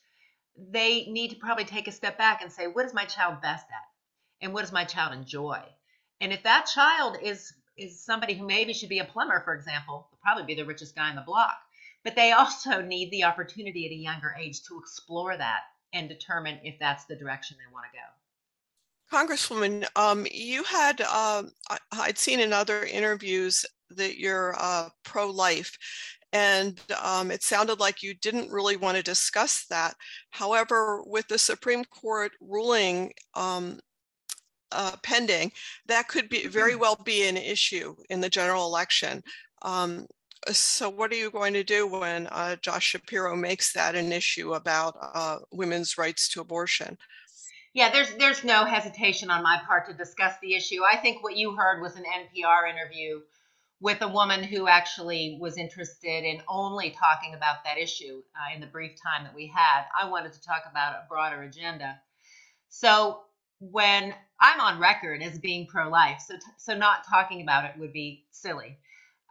they 0.57 1.05
need 1.05 1.29
to 1.29 1.35
probably 1.37 1.65
take 1.65 1.87
a 1.87 1.91
step 1.91 2.17
back 2.17 2.41
and 2.41 2.51
say, 2.51 2.67
what 2.67 2.85
is 2.85 2.93
my 2.93 3.05
child 3.05 3.41
best 3.41 3.65
at? 3.69 4.45
And 4.45 4.53
what 4.53 4.61
does 4.61 4.71
my 4.71 4.85
child 4.85 5.13
enjoy? 5.13 5.61
And 6.19 6.31
if 6.31 6.43
that 6.43 6.69
child 6.73 7.17
is 7.21 7.53
is 7.77 8.03
somebody 8.03 8.33
who 8.33 8.45
maybe 8.45 8.73
should 8.73 8.89
be 8.89 8.99
a 8.99 9.05
plumber, 9.05 9.41
for 9.43 9.55
example, 9.55 10.07
probably 10.21 10.43
be 10.43 10.55
the 10.55 10.65
richest 10.65 10.95
guy 10.95 11.09
in 11.09 11.15
the 11.15 11.21
block. 11.21 11.57
But 12.03 12.15
they 12.15 12.31
also 12.31 12.81
need 12.81 13.11
the 13.11 13.23
opportunity 13.23 13.85
at 13.85 13.91
a 13.91 13.95
younger 13.95 14.35
age 14.39 14.61
to 14.63 14.79
explore 14.79 15.35
that 15.35 15.61
and 15.93 16.07
determine 16.07 16.59
if 16.63 16.79
that's 16.79 17.05
the 17.05 17.15
direction 17.15 17.57
they 17.57 17.73
want 17.73 17.85
to 17.91 17.97
go. 17.97 18.05
Congresswoman, 19.11 19.85
um, 19.97 20.25
you 20.31 20.63
had, 20.63 21.01
uh, 21.01 21.43
I'd 21.91 22.17
seen 22.17 22.39
in 22.39 22.53
other 22.53 22.85
interviews 22.85 23.65
that 23.89 24.17
you're 24.17 24.55
uh, 24.57 24.89
pro 25.03 25.29
life. 25.29 25.77
And 26.33 26.79
um, 27.03 27.29
it 27.29 27.43
sounded 27.43 27.79
like 27.79 28.01
you 28.01 28.13
didn't 28.13 28.51
really 28.51 28.77
want 28.77 28.97
to 28.97 29.03
discuss 29.03 29.65
that. 29.69 29.95
However, 30.29 31.03
with 31.05 31.27
the 31.27 31.37
Supreme 31.37 31.83
Court 31.85 32.31
ruling 32.39 33.11
um, 33.33 33.79
uh, 34.71 34.95
pending, 35.03 35.51
that 35.87 36.07
could 36.07 36.29
be 36.29 36.47
very 36.47 36.71
mm-hmm. 36.71 36.81
well 36.81 37.01
be 37.03 37.27
an 37.27 37.37
issue 37.37 37.95
in 38.09 38.21
the 38.21 38.29
general 38.29 38.65
election. 38.65 39.21
Um, 39.63 40.07
so, 40.49 40.89
what 40.89 41.11
are 41.11 41.15
you 41.15 41.29
going 41.29 41.53
to 41.53 41.63
do 41.63 41.85
when 41.85 42.27
uh, 42.27 42.55
Josh 42.55 42.85
Shapiro 42.85 43.35
makes 43.35 43.73
that 43.73 43.95
an 43.95 44.11
issue 44.11 44.53
about 44.53 44.97
uh, 44.99 45.37
women's 45.51 45.97
rights 45.97 46.27
to 46.29 46.41
abortion? 46.41 46.97
Yeah, 47.73 47.91
there's 47.91 48.13
there's 48.15 48.43
no 48.43 48.65
hesitation 48.65 49.29
on 49.29 49.43
my 49.43 49.61
part 49.65 49.85
to 49.87 49.93
discuss 49.93 50.33
the 50.41 50.55
issue. 50.55 50.81
I 50.83 50.97
think 50.97 51.23
what 51.23 51.37
you 51.37 51.55
heard 51.55 51.81
was 51.81 51.95
an 51.95 52.03
NPR 52.03 52.69
interview 52.69 53.21
with 53.81 54.01
a 54.03 54.07
woman 54.07 54.43
who 54.43 54.67
actually 54.67 55.37
was 55.41 55.57
interested 55.57 56.23
in 56.23 56.41
only 56.47 56.91
talking 56.91 57.33
about 57.33 57.63
that 57.65 57.79
issue 57.79 58.21
uh, 58.35 58.53
in 58.53 58.61
the 58.61 58.67
brief 58.67 58.91
time 59.01 59.23
that 59.23 59.33
we 59.33 59.47
had. 59.47 59.85
I 59.99 60.07
wanted 60.07 60.33
to 60.33 60.41
talk 60.41 60.63
about 60.69 60.93
a 60.93 61.07
broader 61.09 61.41
agenda. 61.41 61.99
So 62.69 63.21
when 63.59 64.13
I'm 64.39 64.59
on 64.61 64.79
record 64.79 65.21
as 65.23 65.39
being 65.39 65.65
pro-life, 65.67 66.21
so 66.25 66.35
so 66.57 66.77
not 66.77 67.07
talking 67.07 67.41
about 67.41 67.65
it 67.65 67.79
would 67.79 67.91
be 67.91 68.23
silly. 68.31 68.77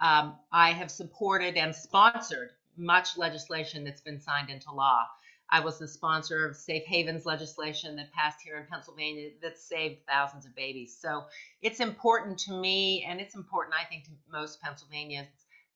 Um, 0.00 0.36
I 0.52 0.72
have 0.72 0.90
supported 0.90 1.56
and 1.56 1.74
sponsored 1.74 2.50
much 2.76 3.16
legislation 3.16 3.84
that's 3.84 4.00
been 4.00 4.20
signed 4.20 4.50
into 4.50 4.72
law. 4.72 5.06
I 5.52 5.60
was 5.60 5.78
the 5.78 5.88
sponsor 5.88 6.46
of 6.46 6.56
Safe 6.56 6.84
Havens 6.84 7.26
legislation 7.26 7.96
that 7.96 8.12
passed 8.12 8.40
here 8.40 8.56
in 8.56 8.66
Pennsylvania 8.66 9.30
that 9.42 9.58
saved 9.58 10.06
thousands 10.06 10.46
of 10.46 10.54
babies. 10.54 10.96
So 11.00 11.24
it's 11.60 11.80
important 11.80 12.38
to 12.40 12.52
me, 12.52 13.04
and 13.08 13.20
it's 13.20 13.34
important, 13.34 13.74
I 13.80 13.84
think, 13.84 14.04
to 14.04 14.10
most 14.30 14.60
Pennsylvanians 14.62 15.28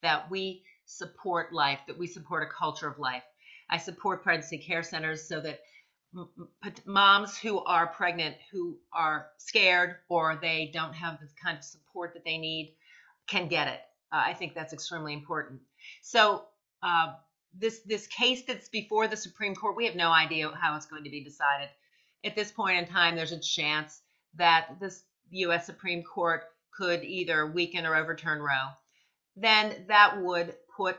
that 0.02 0.30
we 0.30 0.62
support 0.84 1.52
life, 1.52 1.80
that 1.86 1.98
we 1.98 2.06
support 2.06 2.42
a 2.42 2.52
culture 2.54 2.88
of 2.88 2.98
life. 2.98 3.24
I 3.68 3.78
support 3.78 4.22
pregnancy 4.22 4.58
care 4.58 4.82
centers 4.82 5.26
so 5.26 5.40
that 5.40 5.60
moms 6.84 7.36
who 7.36 7.64
are 7.64 7.88
pregnant, 7.88 8.36
who 8.52 8.78
are 8.92 9.26
scared, 9.38 9.96
or 10.08 10.38
they 10.40 10.70
don't 10.72 10.94
have 10.94 11.18
the 11.18 11.28
kind 11.42 11.58
of 11.58 11.64
support 11.64 12.14
that 12.14 12.24
they 12.24 12.38
need, 12.38 12.76
can 13.26 13.48
get 13.48 13.68
it. 13.68 13.80
Uh, 14.12 14.22
I 14.26 14.34
think 14.34 14.54
that's 14.54 14.72
extremely 14.72 15.12
important. 15.12 15.60
So, 16.02 16.44
uh, 16.82 17.14
this 17.58 17.80
this 17.80 18.06
case 18.06 18.42
that's 18.46 18.68
before 18.68 19.08
the 19.08 19.16
Supreme 19.16 19.54
Court, 19.54 19.76
we 19.76 19.86
have 19.86 19.96
no 19.96 20.10
idea 20.10 20.50
how 20.50 20.76
it's 20.76 20.86
going 20.86 21.04
to 21.04 21.10
be 21.10 21.22
decided. 21.22 21.68
At 22.24 22.36
this 22.36 22.50
point 22.50 22.78
in 22.78 22.86
time, 22.86 23.16
there's 23.16 23.32
a 23.32 23.38
chance 23.38 24.00
that 24.36 24.80
this 24.80 25.02
U.S. 25.30 25.66
Supreme 25.66 26.02
Court 26.02 26.42
could 26.76 27.04
either 27.04 27.46
weaken 27.46 27.86
or 27.86 27.94
overturn 27.94 28.40
Roe. 28.40 28.70
Then 29.36 29.86
that 29.88 30.22
would 30.22 30.54
put 30.76 30.96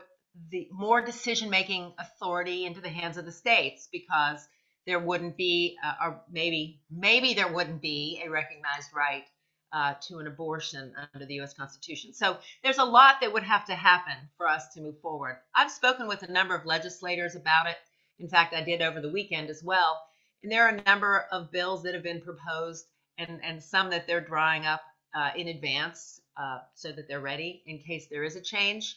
the 0.50 0.68
more 0.70 1.00
decision 1.00 1.50
making 1.50 1.92
authority 1.98 2.66
into 2.66 2.80
the 2.80 2.88
hands 2.88 3.16
of 3.16 3.24
the 3.24 3.32
states 3.32 3.88
because 3.90 4.46
there 4.86 4.98
wouldn't 5.00 5.36
be, 5.36 5.76
uh, 5.84 5.94
or 6.04 6.22
maybe 6.30 6.80
maybe 6.90 7.34
there 7.34 7.52
wouldn't 7.52 7.82
be 7.82 8.22
a 8.24 8.30
recognized 8.30 8.90
right 8.94 9.24
uh, 9.72 9.94
to 10.08 10.18
an 10.18 10.26
abortion 10.26 10.92
under 11.14 11.26
the 11.26 11.34
U.S. 11.36 11.54
Constitution. 11.54 12.12
So 12.12 12.38
there's 12.62 12.78
a 12.78 12.84
lot 12.84 13.16
that 13.20 13.32
would 13.32 13.42
have 13.42 13.66
to 13.66 13.74
happen 13.74 14.16
for 14.36 14.48
us 14.48 14.68
to 14.74 14.80
move 14.80 14.98
forward. 15.00 15.38
I've 15.54 15.70
spoken 15.70 16.06
with 16.08 16.22
a 16.22 16.32
number 16.32 16.54
of 16.54 16.66
legislators 16.66 17.34
about 17.34 17.66
it. 17.66 17.76
In 18.18 18.28
fact, 18.28 18.54
I 18.54 18.62
did 18.62 18.82
over 18.82 19.00
the 19.00 19.10
weekend 19.10 19.50
as 19.50 19.62
well. 19.62 20.00
And 20.42 20.50
there 20.50 20.64
are 20.64 20.76
a 20.76 20.82
number 20.84 21.26
of 21.32 21.50
bills 21.50 21.82
that 21.82 21.94
have 21.94 22.02
been 22.02 22.20
proposed 22.20 22.86
and, 23.18 23.40
and 23.42 23.62
some 23.62 23.90
that 23.90 24.06
they're 24.06 24.20
drawing 24.20 24.66
up 24.66 24.82
uh, 25.14 25.30
in 25.36 25.48
advance 25.48 26.20
uh, 26.36 26.58
so 26.74 26.92
that 26.92 27.08
they're 27.08 27.20
ready 27.20 27.62
in 27.66 27.78
case 27.78 28.06
there 28.10 28.24
is 28.24 28.36
a 28.36 28.40
change. 28.40 28.96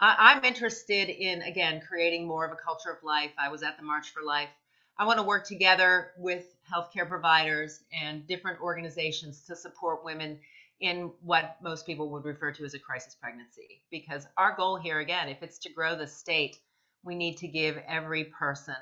I, 0.00 0.16
I'm 0.18 0.44
interested 0.44 1.08
in, 1.08 1.42
again, 1.42 1.80
creating 1.88 2.26
more 2.26 2.44
of 2.44 2.52
a 2.52 2.56
culture 2.56 2.90
of 2.90 3.02
life. 3.02 3.30
I 3.38 3.48
was 3.48 3.62
at 3.62 3.76
the 3.76 3.84
March 3.84 4.10
for 4.10 4.22
Life 4.22 4.48
I 4.96 5.06
want 5.06 5.18
to 5.18 5.24
work 5.24 5.46
together 5.46 6.12
with 6.16 6.54
healthcare 6.72 7.08
providers 7.08 7.82
and 7.92 8.26
different 8.26 8.60
organizations 8.60 9.42
to 9.46 9.56
support 9.56 10.04
women 10.04 10.38
in 10.80 11.10
what 11.20 11.56
most 11.62 11.86
people 11.86 12.10
would 12.10 12.24
refer 12.24 12.52
to 12.52 12.64
as 12.64 12.74
a 12.74 12.78
crisis 12.78 13.14
pregnancy. 13.14 13.82
Because 13.90 14.26
our 14.36 14.54
goal 14.56 14.76
here, 14.76 15.00
again, 15.00 15.28
if 15.28 15.42
it's 15.42 15.58
to 15.60 15.72
grow 15.72 15.96
the 15.96 16.06
state, 16.06 16.58
we 17.02 17.14
need 17.14 17.36
to 17.38 17.48
give 17.48 17.76
every 17.88 18.24
person 18.24 18.76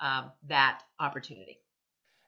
um, 0.00 0.32
that 0.48 0.82
opportunity. 0.98 1.61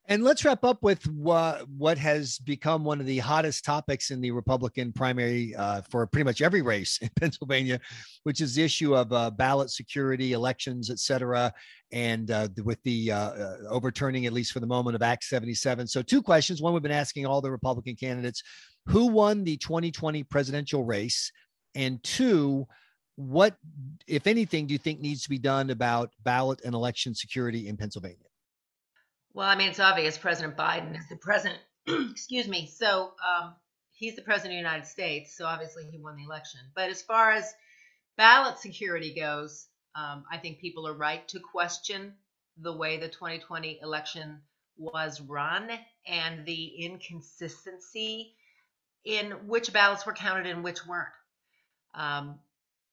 And 0.06 0.22
let's 0.22 0.44
wrap 0.44 0.64
up 0.64 0.82
with 0.82 1.06
what 1.08 1.66
what 1.70 1.96
has 1.96 2.38
become 2.38 2.84
one 2.84 3.00
of 3.00 3.06
the 3.06 3.18
hottest 3.18 3.64
topics 3.64 4.10
in 4.10 4.20
the 4.20 4.32
Republican 4.32 4.92
primary 4.92 5.54
uh, 5.54 5.80
for 5.88 6.06
pretty 6.06 6.24
much 6.24 6.42
every 6.42 6.60
race 6.60 6.98
in 7.00 7.08
Pennsylvania, 7.18 7.80
which 8.24 8.42
is 8.42 8.54
the 8.54 8.62
issue 8.62 8.94
of 8.94 9.10
uh, 9.14 9.30
ballot 9.30 9.70
security, 9.70 10.34
elections, 10.34 10.90
et 10.90 10.98
cetera, 10.98 11.50
and 11.90 12.30
uh, 12.30 12.48
with 12.64 12.82
the 12.82 13.12
uh, 13.12 13.16
uh, 13.16 13.56
overturning, 13.70 14.26
at 14.26 14.34
least 14.34 14.52
for 14.52 14.60
the 14.60 14.66
moment, 14.66 14.94
of 14.94 15.00
Act 15.00 15.24
77. 15.24 15.86
So, 15.86 16.02
two 16.02 16.20
questions. 16.20 16.60
One, 16.60 16.74
we've 16.74 16.82
been 16.82 16.92
asking 16.92 17.24
all 17.24 17.40
the 17.40 17.50
Republican 17.50 17.96
candidates 17.96 18.42
who 18.86 19.06
won 19.06 19.42
the 19.42 19.56
2020 19.56 20.22
presidential 20.24 20.84
race, 20.84 21.32
and 21.74 22.02
two, 22.02 22.66
what, 23.16 23.56
if 24.06 24.26
anything, 24.26 24.66
do 24.66 24.72
you 24.72 24.78
think 24.78 25.00
needs 25.00 25.22
to 25.22 25.30
be 25.30 25.38
done 25.38 25.70
about 25.70 26.10
ballot 26.24 26.60
and 26.62 26.74
election 26.74 27.14
security 27.14 27.68
in 27.68 27.78
Pennsylvania? 27.78 28.18
Well, 29.34 29.48
I 29.48 29.56
mean, 29.56 29.68
it's 29.68 29.80
obvious 29.80 30.16
President 30.16 30.56
Biden 30.56 30.96
is 30.96 31.08
the 31.08 31.16
president. 31.16 31.60
excuse 31.88 32.46
me. 32.46 32.66
So 32.72 33.12
um, 33.28 33.54
he's 33.90 34.14
the 34.14 34.22
president 34.22 34.52
of 34.52 34.62
the 34.62 34.68
United 34.68 34.86
States. 34.86 35.36
So 35.36 35.44
obviously 35.44 35.84
he 35.90 35.98
won 35.98 36.16
the 36.16 36.22
election. 36.22 36.60
But 36.74 36.90
as 36.90 37.02
far 37.02 37.32
as 37.32 37.52
ballot 38.16 38.58
security 38.58 39.12
goes, 39.12 39.66
um, 39.96 40.24
I 40.30 40.38
think 40.38 40.60
people 40.60 40.86
are 40.86 40.94
right 40.94 41.26
to 41.28 41.40
question 41.40 42.14
the 42.58 42.72
way 42.72 42.96
the 42.96 43.08
2020 43.08 43.80
election 43.82 44.40
was 44.76 45.20
run 45.20 45.68
and 46.06 46.46
the 46.46 46.66
inconsistency 46.84 48.34
in 49.04 49.32
which 49.48 49.72
ballots 49.72 50.06
were 50.06 50.14
counted 50.14 50.46
and 50.46 50.62
which 50.62 50.86
weren't. 50.86 51.08
Um, 51.94 52.38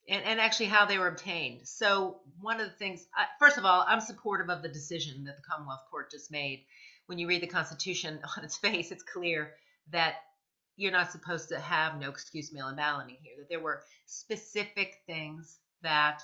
and, 0.10 0.24
and 0.24 0.40
actually 0.40 0.68
how 0.68 0.86
they 0.86 0.98
were 0.98 1.08
obtained. 1.08 1.68
So, 1.68 2.20
one 2.40 2.60
of 2.60 2.68
the 2.68 2.76
things, 2.76 3.06
uh, 3.18 3.26
first 3.40 3.58
of 3.58 3.66
all, 3.66 3.86
I'm 3.88 4.02
supportive 4.02 4.50
of 4.50 4.62
the 4.62 4.70
decision 4.70 5.24
that 5.26 5.38
the 5.38 5.44
Commonwealth 5.44 5.86
Court 5.90 6.12
just 6.12 6.32
made. 6.32 6.66
When 7.08 7.18
you 7.20 7.28
read 7.28 7.42
the 7.42 7.48
Constitution 7.48 8.20
on 8.38 8.44
its 8.44 8.58
face, 8.58 8.92
it's 8.92 9.04
clear 9.04 9.54
that 9.92 10.16
you're 10.78 10.92
not 10.92 11.12
supposed 11.12 11.50
to 11.50 11.60
have 11.60 12.00
no 12.00 12.10
excuse 12.10 12.52
mail 12.52 12.70
in 12.70 12.76
balloting 12.76 13.18
here, 13.22 13.34
that 13.38 13.50
there 13.50 13.60
were 13.60 13.84
specific 14.06 14.98
things 15.06 15.60
that 15.84 16.24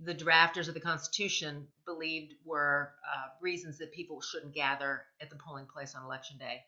the 0.00 0.14
drafters 0.14 0.68
of 0.68 0.74
the 0.74 0.80
Constitution 0.80 1.66
believed 1.84 2.34
were 2.44 2.92
uh, 3.04 3.28
reasons 3.40 3.78
that 3.78 3.92
people 3.92 4.20
shouldn't 4.20 4.54
gather 4.54 5.02
at 5.20 5.30
the 5.30 5.36
polling 5.36 5.66
place 5.66 5.94
on 5.94 6.04
election 6.04 6.38
day. 6.38 6.60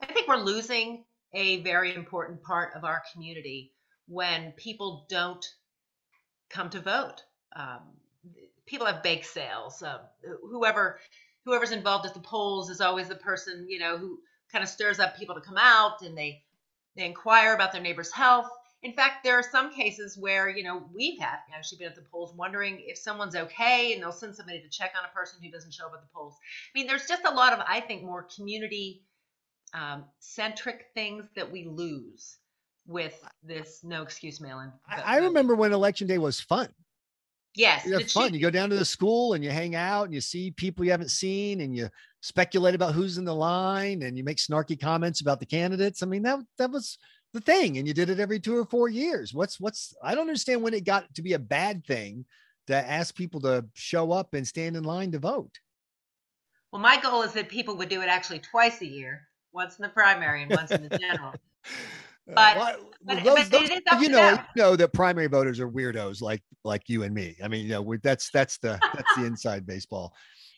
I 0.00 0.06
think 0.06 0.26
we're 0.26 0.36
losing 0.36 1.04
a 1.34 1.62
very 1.62 1.94
important 1.94 2.42
part 2.42 2.74
of 2.74 2.84
our 2.84 3.02
community 3.12 3.72
when 4.08 4.52
people 4.52 5.06
don't 5.08 5.44
come 6.52 6.70
to 6.70 6.80
vote. 6.80 7.24
Um, 7.56 7.80
people 8.66 8.86
have 8.86 9.02
bake 9.02 9.24
sales. 9.24 9.82
Um, 9.82 10.00
whoever 10.42 10.98
whoever's 11.44 11.72
involved 11.72 12.06
at 12.06 12.14
the 12.14 12.20
polls 12.20 12.70
is 12.70 12.80
always 12.80 13.08
the 13.08 13.16
person 13.16 13.66
you 13.68 13.78
know 13.78 13.98
who 13.98 14.20
kind 14.52 14.62
of 14.62 14.68
stirs 14.68 15.00
up 15.00 15.16
people 15.18 15.34
to 15.34 15.40
come 15.40 15.58
out 15.58 16.02
and 16.02 16.16
they 16.16 16.42
they 16.96 17.04
inquire 17.04 17.54
about 17.54 17.72
their 17.72 17.80
neighbor's 17.82 18.12
health. 18.12 18.48
In 18.82 18.92
fact, 18.94 19.22
there 19.22 19.38
are 19.38 19.44
some 19.44 19.72
cases 19.72 20.18
where 20.18 20.48
you 20.48 20.62
know 20.62 20.84
we've 20.94 21.18
had 21.18 21.38
actually 21.54 21.78
been 21.78 21.88
at 21.88 21.96
the 21.96 22.02
polls 22.02 22.34
wondering 22.36 22.82
if 22.84 22.98
someone's 22.98 23.36
okay, 23.36 23.92
and 23.92 24.02
they'll 24.02 24.12
send 24.12 24.36
somebody 24.36 24.60
to 24.60 24.68
check 24.68 24.92
on 24.98 25.08
a 25.08 25.14
person 25.14 25.42
who 25.42 25.50
doesn't 25.50 25.72
show 25.72 25.86
up 25.86 25.94
at 25.94 26.02
the 26.02 26.08
polls. 26.14 26.36
I 26.74 26.78
mean, 26.78 26.86
there's 26.86 27.06
just 27.06 27.24
a 27.24 27.34
lot 27.34 27.52
of 27.52 27.60
I 27.66 27.80
think 27.80 28.02
more 28.02 28.26
community 28.34 29.02
um, 29.74 30.04
centric 30.18 30.86
things 30.94 31.24
that 31.34 31.50
we 31.50 31.64
lose 31.64 32.36
with 32.86 33.22
this 33.42 33.80
no 33.82 34.02
excuse 34.02 34.40
mail-in. 34.40 34.72
I, 34.88 35.14
I 35.14 35.16
remember 35.18 35.54
when 35.54 35.72
election 35.72 36.06
day 36.06 36.18
was 36.18 36.40
fun. 36.40 36.68
Yes, 37.54 37.86
it's 37.86 38.14
fun. 38.14 38.32
You 38.32 38.40
go 38.40 38.50
down 38.50 38.70
to 38.70 38.76
the 38.76 38.84
school 38.84 39.34
and 39.34 39.44
you 39.44 39.50
hang 39.50 39.74
out 39.74 40.04
and 40.04 40.14
you 40.14 40.22
see 40.22 40.52
people 40.52 40.84
you 40.84 40.90
haven't 40.90 41.10
seen 41.10 41.60
and 41.60 41.76
you 41.76 41.90
speculate 42.20 42.74
about 42.74 42.94
who's 42.94 43.18
in 43.18 43.26
the 43.26 43.34
line 43.34 44.02
and 44.02 44.16
you 44.16 44.24
make 44.24 44.38
snarky 44.38 44.80
comments 44.80 45.20
about 45.20 45.38
the 45.38 45.44
candidates. 45.44 46.02
I 46.02 46.06
mean, 46.06 46.22
that 46.22 46.38
that 46.56 46.70
was 46.70 46.96
the 47.34 47.40
thing, 47.40 47.76
and 47.76 47.86
you 47.86 47.92
did 47.92 48.08
it 48.08 48.20
every 48.20 48.40
two 48.40 48.56
or 48.56 48.64
four 48.64 48.88
years. 48.88 49.34
What's 49.34 49.60
what's 49.60 49.94
I 50.02 50.14
don't 50.14 50.22
understand 50.22 50.62
when 50.62 50.72
it 50.72 50.84
got 50.84 51.12
to 51.14 51.22
be 51.22 51.34
a 51.34 51.38
bad 51.38 51.84
thing 51.86 52.24
to 52.68 52.74
ask 52.74 53.14
people 53.14 53.40
to 53.40 53.66
show 53.74 54.12
up 54.12 54.34
and 54.34 54.46
stand 54.46 54.76
in 54.76 54.84
line 54.84 55.12
to 55.12 55.18
vote. 55.18 55.58
Well, 56.70 56.80
my 56.80 57.00
goal 57.00 57.22
is 57.22 57.32
that 57.32 57.48
people 57.48 57.76
would 57.76 57.88
do 57.88 58.00
it 58.00 58.08
actually 58.08 58.38
twice 58.38 58.80
a 58.80 58.86
year, 58.86 59.28
once 59.52 59.78
in 59.78 59.82
the 59.82 59.88
primary 59.88 60.42
and 60.42 60.50
once 60.50 60.70
in 60.70 60.88
the 60.88 60.98
general. 60.98 61.34
But, 62.26 62.56
uh, 62.56 62.76
but, 63.04 63.24
those, 63.24 63.48
but 63.48 63.50
those, 63.50 63.70
you 64.00 64.08
know, 64.08 64.38
you 64.54 64.62
know 64.62 64.76
that 64.76 64.92
primary 64.92 65.26
voters 65.26 65.58
are 65.58 65.68
weirdos 65.68 66.22
like 66.22 66.42
like 66.64 66.88
you 66.88 67.02
and 67.02 67.14
me. 67.14 67.36
I 67.42 67.48
mean, 67.48 67.66
you 67.66 67.72
know, 67.72 67.96
that's 68.02 68.30
that's 68.30 68.58
the 68.58 68.78
that's 68.94 69.16
the 69.16 69.24
inside 69.24 69.66
baseball. 69.66 70.14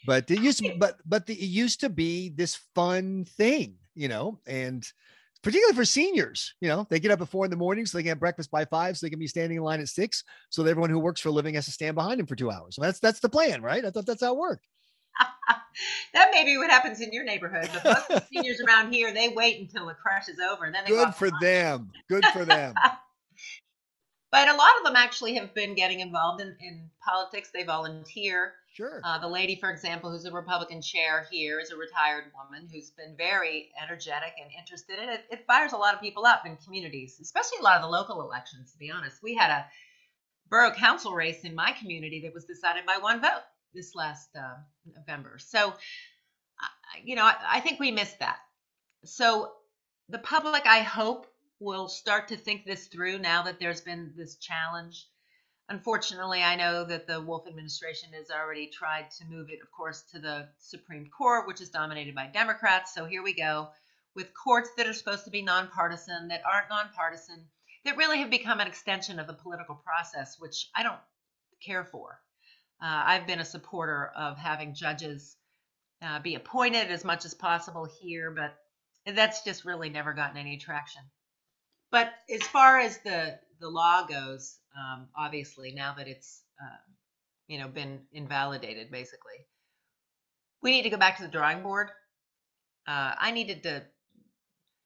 But 0.07 0.31
it 0.31 0.41
used 0.41 0.59
to, 0.59 0.75
but 0.79 0.97
but 1.07 1.27
the, 1.27 1.35
it 1.35 1.49
used 1.49 1.81
to 1.81 1.89
be 1.89 2.29
this 2.29 2.59
fun 2.75 3.25
thing, 3.25 3.77
you 3.95 4.09
know, 4.09 4.41
and 4.47 4.87
particularly 5.43 5.75
for 5.75 5.87
seniors, 5.87 6.55
you 6.61 6.69
know, 6.69 6.87
they 6.91 7.01
get 7.01 7.11
up 7.11 7.23
at 7.23 7.29
four 7.29 7.47
in 7.47 7.51
the 7.51 7.57
morning 7.57 7.87
so 7.87 7.97
they 7.97 8.03
can 8.03 8.11
have 8.11 8.21
breakfast 8.21 8.51
by 8.51 8.67
five, 8.67 8.99
so 8.99 9.07
they 9.07 9.11
can 9.11 9.19
be 9.19 9.27
standing 9.27 9.57
in 9.57 9.65
line 9.65 9.81
at 9.81 9.89
six. 9.89 10.23
So 10.51 10.63
that 10.63 10.71
everyone 10.71 10.91
who 10.91 10.99
works 10.99 11.23
for 11.23 11.31
a 11.31 11.33
living 11.33 11.55
has 11.55 11.65
to 11.65 11.71
stand 11.71 11.95
behind 11.95 12.21
them 12.21 12.27
for 12.27 12.37
two 12.37 12.51
hours. 12.51 12.77
So 12.77 12.83
that's 12.83 13.01
that's 13.01 13.21
the 13.21 13.31
plan, 13.31 13.63
right? 13.63 13.85
I 13.85 13.91
thought 13.91 14.05
that's 14.05 14.23
how 14.23 14.35
it 14.35 14.39
worked. 14.39 14.67
That 16.15 16.31
may 16.33 16.45
be 16.45 16.57
what 16.57 16.71
happens 16.71 17.01
in 17.01 17.13
your 17.13 17.25
neighborhood, 17.25 17.69
but 17.73 17.85
most 17.85 18.11
of 18.11 18.21
the 18.21 18.27
seniors 18.33 18.61
around 18.61 18.93
here, 18.93 19.13
they 19.13 19.29
wait 19.29 19.61
until 19.61 19.87
the 19.87 19.95
crush 19.95 20.29
is 20.29 20.39
over. 20.39 20.65
And 20.65 20.75
then 20.75 20.85
good 20.87 21.15
for 21.15 21.31
them. 21.41 21.91
Good 22.09 22.25
for 22.27 22.45
them. 22.45 22.75
but 24.33 24.49
a 24.49 24.55
lot 24.55 24.71
of 24.79 24.85
them 24.85 24.97
actually 24.97 25.35
have 25.35 25.55
been 25.55 25.75
getting 25.75 26.01
involved 26.01 26.41
in, 26.41 26.57
in 26.61 26.91
politics. 27.05 27.51
They 27.53 27.65
volunteer. 27.65 28.55
Sure. 28.73 29.01
Uh, 29.05 29.19
the 29.19 29.29
lady, 29.29 29.57
for 29.57 29.71
example, 29.71 30.11
who's 30.11 30.25
a 30.25 30.33
Republican 30.33 30.83
chair 30.83 31.27
here, 31.31 31.61
is 31.61 31.71
a 31.71 31.77
retired 31.77 32.25
woman 32.37 32.69
who's 32.73 32.91
been 32.91 33.15
very 33.17 33.71
energetic 33.81 34.33
and 34.41 34.51
interested 34.59 34.99
in 35.01 35.09
it. 35.09 35.25
It 35.31 35.45
fires 35.47 35.73
a 35.73 35.77
lot 35.77 35.95
of 35.95 36.01
people 36.01 36.27
up 36.27 36.45
in 36.45 36.57
communities, 36.57 37.19
especially 37.21 37.59
a 37.61 37.63
lot 37.63 37.77
of 37.77 37.83
the 37.83 37.89
local 37.89 38.21
elections. 38.23 38.73
To 38.73 38.79
be 38.79 38.91
honest, 38.91 39.23
we 39.23 39.35
had 39.35 39.51
a 39.51 39.67
borough 40.51 40.73
council 40.73 41.15
race 41.15 41.45
in 41.45 41.55
my 41.55 41.73
community 41.73 42.21
that 42.23 42.35
was 42.35 42.45
decided 42.45 42.85
by 42.85 42.99
one 42.99 43.21
vote 43.21 43.43
this 43.75 43.95
last 43.95 44.31
uh, 44.37 44.55
November. 44.97 45.39
So, 45.39 45.75
you 47.03 47.17
know, 47.17 47.25
I, 47.25 47.37
I 47.49 47.61
think 47.61 47.81
we 47.81 47.91
missed 47.91 48.21
that. 48.21 48.39
So, 49.05 49.53
the 50.09 50.19
public, 50.19 50.67
I 50.67 50.81
hope, 50.81 51.27
will 51.61 51.89
start 51.89 52.29
to 52.29 52.37
think 52.37 52.65
this 52.65 52.89
through 52.89 53.19
now 53.19 53.43
that 53.43 53.59
there's 53.59 53.81
been 53.81 54.13
this 54.17 54.37
challenge. 54.37 55.07
Unfortunately, 55.69 56.43
I 56.43 56.57
know 56.57 56.85
that 56.85 57.07
the 57.07 57.23
Wolf 57.23 57.47
administration 57.49 58.11
has 58.13 58.31
already 58.31 58.67
tried 58.67 59.11
to 59.13 59.25
move 59.25 59.49
it, 59.49 59.61
of 59.63 59.71
course, 59.71 60.03
to 60.13 60.19
the 60.19 60.49
Supreme 60.59 61.09
Court, 61.09 61.47
which 61.47 61.63
is 61.63 61.71
dominated 61.71 62.15
by 62.15 62.27
Democrats. 62.27 62.95
So 62.95 63.07
here 63.07 63.23
we 63.23 63.35
go 63.35 63.69
with 64.15 64.35
courts 64.35 64.71
that 64.77 64.87
are 64.87 64.93
supposed 64.93 65.25
to 65.25 65.31
be 65.31 65.43
nonpartisan, 65.43 66.29
that 66.29 66.43
aren't 66.45 66.69
nonpartisan, 66.69 67.47
that 67.85 67.97
really 67.97 68.19
have 68.19 68.31
become 68.31 68.61
an 68.61 68.67
extension 68.67 69.19
of 69.19 69.27
the 69.27 69.33
political 69.33 69.75
process, 69.75 70.37
which 70.39 70.69
I 70.75 70.83
don't 70.83 71.01
care 71.65 71.85
for. 71.85 72.21
Uh, 72.83 73.03
I've 73.07 73.27
been 73.27 73.41
a 73.41 73.45
supporter 73.45 74.11
of 74.17 74.37
having 74.37 74.75
judges 74.75 75.37
uh, 76.03 76.19
be 76.21 76.35
appointed 76.35 76.91
as 76.91 77.05
much 77.05 77.25
as 77.25 77.35
possible 77.35 77.89
here, 78.01 78.31
but 78.31 78.55
that's 79.15 79.43
just 79.43 79.65
really 79.65 79.89
never 79.89 80.13
gotten 80.13 80.37
any 80.37 80.59
traction. 80.59 81.03
But 81.91 82.13
as 82.33 82.43
far 82.43 82.79
as 82.81 82.99
the 82.99 83.39
the 83.61 83.69
law 83.69 84.07
goes, 84.07 84.59
um, 84.77 85.09
obviously 85.17 85.73
now 85.73 85.95
that 85.97 86.09
it's 86.09 86.43
uh, 86.61 86.77
you 87.47 87.59
know 87.59 87.69
been 87.69 88.01
invalidated, 88.13 88.91
basically, 88.91 89.47
we 90.63 90.73
need 90.73 90.83
to 90.83 90.91
go 90.91 90.97
back 90.97 91.17
to 91.19 91.23
the 91.23 91.29
drawing 91.29 91.63
board. 91.63 91.89
Uh, 92.87 93.15
I 93.19 93.31
needed 93.31 93.63
to 93.63 93.83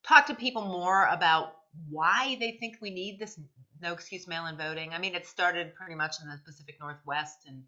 talk 0.07 0.27
to 0.27 0.35
people 0.35 0.63
more 0.63 1.07
about 1.07 1.55
why 1.89 2.37
they 2.39 2.53
think 2.53 2.77
we 2.81 2.91
need 2.91 3.19
this 3.19 3.39
no 3.81 3.93
excuse 3.93 4.27
mail-in 4.27 4.57
voting. 4.57 4.93
I 4.93 4.99
mean, 4.99 5.15
it 5.15 5.27
started 5.27 5.75
pretty 5.75 5.95
much 5.95 6.17
in 6.23 6.29
the 6.29 6.39
Pacific 6.45 6.77
Northwest, 6.81 7.47
and 7.47 7.65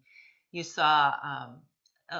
you 0.51 0.63
saw 0.63 1.13
um, 1.23 1.61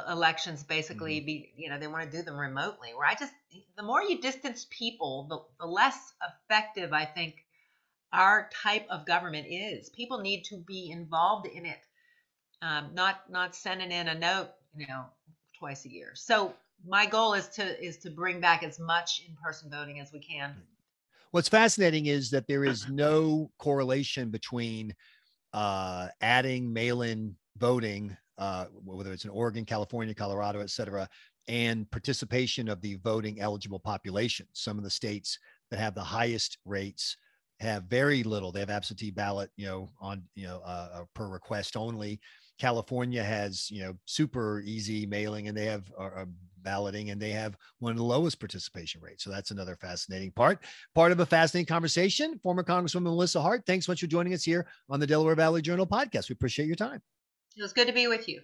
elections 0.10 0.63
basically 0.63 1.17
mm-hmm. 1.17 1.25
be 1.25 1.54
you 1.58 1.69
know 1.69 1.77
they 1.77 1.88
want 1.88 2.10
to 2.10 2.17
do 2.17 2.23
them 2.23 2.38
remotely 2.38 2.93
where 2.95 3.08
i 3.08 3.13
just 3.13 3.34
the 3.75 3.84
more 3.84 4.01
you 4.01 4.21
distance 4.21 4.65
people 4.69 5.27
the, 5.30 5.65
the 5.65 5.69
less 5.69 6.13
effective 6.23 6.93
i 6.93 7.04
think 7.04 7.36
our 8.13 8.49
type 8.63 8.86
of 8.89 9.06
government 9.06 9.47
is 9.49 9.89
people 9.89 10.19
need 10.19 10.43
to 10.43 10.58
be 10.58 10.89
involved 10.91 11.45
in 11.45 11.65
it 11.65 11.80
um, 12.62 12.89
not 12.93 13.30
not 13.30 13.56
sending 13.56 13.91
in 13.91 14.08
a 14.08 14.17
note 14.17 14.49
you 14.75 14.88
know 14.88 15.06
twice 15.60 15.86
a 15.86 15.89
year 15.89 16.12
so 16.13 16.54
my 16.88 17.06
goal 17.06 17.34
is 17.34 17.47
to 17.49 17.86
is 17.86 17.97
to 17.97 18.10
bring 18.10 18.39
back 18.39 18.63
as 18.63 18.80
much 18.80 19.21
in-person 19.27 19.69
voting 19.69 19.99
as 19.99 20.12
we 20.13 20.19
can 20.19 20.56
what's 21.32 21.50
fascinating 21.50 22.06
is 22.06 22.30
that 22.30 22.48
there 22.48 22.63
is 22.63 22.88
no 22.89 23.52
correlation 23.58 24.30
between 24.30 24.94
uh, 25.54 26.08
adding 26.22 26.72
mail-in 26.72 27.36
voting 27.58 28.15
uh, 28.41 28.65
whether 28.84 29.13
it's 29.13 29.24
in 29.24 29.30
Oregon, 29.30 29.63
California, 29.63 30.15
Colorado, 30.15 30.62
et 30.62 30.70
cetera, 30.72 31.08
and 31.48 31.89
participation 31.91 32.67
of 32.67 32.82
the 32.82 32.96
voting 33.04 33.39
eligible 33.39 33.80
population. 33.80 34.48
Some 34.54 34.80
of 34.80 34.84
the 34.84 34.89
states 34.89 35.38
that 35.70 35.80
have 35.80 35.94
the 35.94 36.04
highest 36.04 36.58
rates 36.65 37.15
have 37.60 37.84
very 37.84 38.24
little. 38.24 38.52
They 38.52 38.62
have 38.62 38.72
absentee 38.72 39.12
ballot, 39.12 39.52
you 39.58 39.67
know, 39.67 39.89
on 40.02 40.24
you 40.34 40.48
know 40.48 40.62
uh, 40.65 40.89
uh 40.94 41.04
per 41.13 41.28
request 41.28 41.78
only. 41.78 42.20
California 42.60 43.24
has 43.24 43.70
you 43.70 43.84
know 43.84 43.94
super 44.06 44.62
easy 44.65 45.06
mailing, 45.06 45.48
and 45.48 45.56
they 45.56 45.65
have 45.65 45.84
uh, 46.00 46.10
uh, 46.17 46.26
balloting, 46.63 47.10
and 47.10 47.21
they 47.21 47.32
have 47.32 47.58
one 47.80 47.91
of 47.91 47.97
the 47.97 48.04
lowest 48.04 48.39
participation 48.39 49.02
rates. 49.02 49.24
So 49.24 49.30
that's 49.30 49.52
another 49.52 49.76
fascinating 49.76 50.32
part. 50.32 50.60
Part 50.95 51.12
of 51.12 51.19
a 51.19 51.26
fascinating 51.26 51.67
conversation. 51.67 52.39
Former 52.39 52.63
Congresswoman 52.63 53.04
Melissa 53.04 53.41
Hart, 53.41 53.63
thanks 53.65 53.86
so 53.86 53.91
much 53.91 54.02
for 54.02 54.08
joining 54.08 54.34
us 54.34 54.43
here 54.43 54.67
on 54.89 55.00
the 55.00 55.08
Delaware 55.08 55.36
Valley 55.36 55.62
Journal 55.62 55.88
podcast. 55.88 56.30
We 56.30 56.34
appreciate 56.34 56.67
your 56.67 56.76
time. 56.76 57.02
It 57.58 57.62
was 57.62 57.74
good 57.74 57.88
to 57.88 57.93
be 57.93 58.08
with 58.08 58.30
you. 58.30 58.41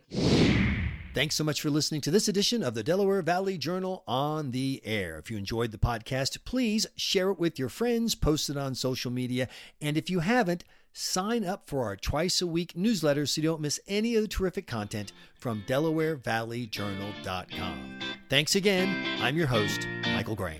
Thanks 1.13 1.33
so 1.33 1.43
much 1.43 1.61
for 1.61 1.71
listening 1.71 2.01
to 2.01 2.11
this 2.11 2.27
edition 2.27 2.61
of 2.61 2.75
the 2.75 2.83
Delaware 2.83 3.23
Valley 3.23 3.57
Journal 3.57 4.03
on 4.07 4.51
the 4.51 4.81
air. 4.83 5.17
If 5.17 5.31
you 5.31 5.37
enjoyed 5.37 5.71
the 5.71 5.79
podcast, 5.79 6.43
please 6.45 6.85
share 6.95 7.31
it 7.31 7.39
with 7.39 7.57
your 7.57 7.69
friends, 7.69 8.13
post 8.13 8.51
it 8.51 8.57
on 8.57 8.75
social 8.75 9.09
media, 9.09 9.47
and 9.81 9.97
if 9.97 10.11
you 10.11 10.19
haven't, 10.19 10.63
sign 10.97 11.45
up 11.45 11.67
for 11.67 11.83
our 11.83 11.95
twice 11.95 12.41
a 12.41 12.47
week 12.47 12.75
newsletter 12.75 13.25
so 13.25 13.41
you 13.41 13.47
don't 13.47 13.61
miss 13.61 13.79
any 13.87 14.15
of 14.15 14.23
the 14.23 14.27
terrific 14.27 14.67
content 14.67 15.13
from 15.35 15.63
DelawareValleyJournal.com. 15.67 17.99
Thanks 18.29 18.55
again. 18.55 19.05
I'm 19.21 19.37
your 19.37 19.47
host, 19.47 19.87
Michael 20.05 20.35
Graham. 20.35 20.59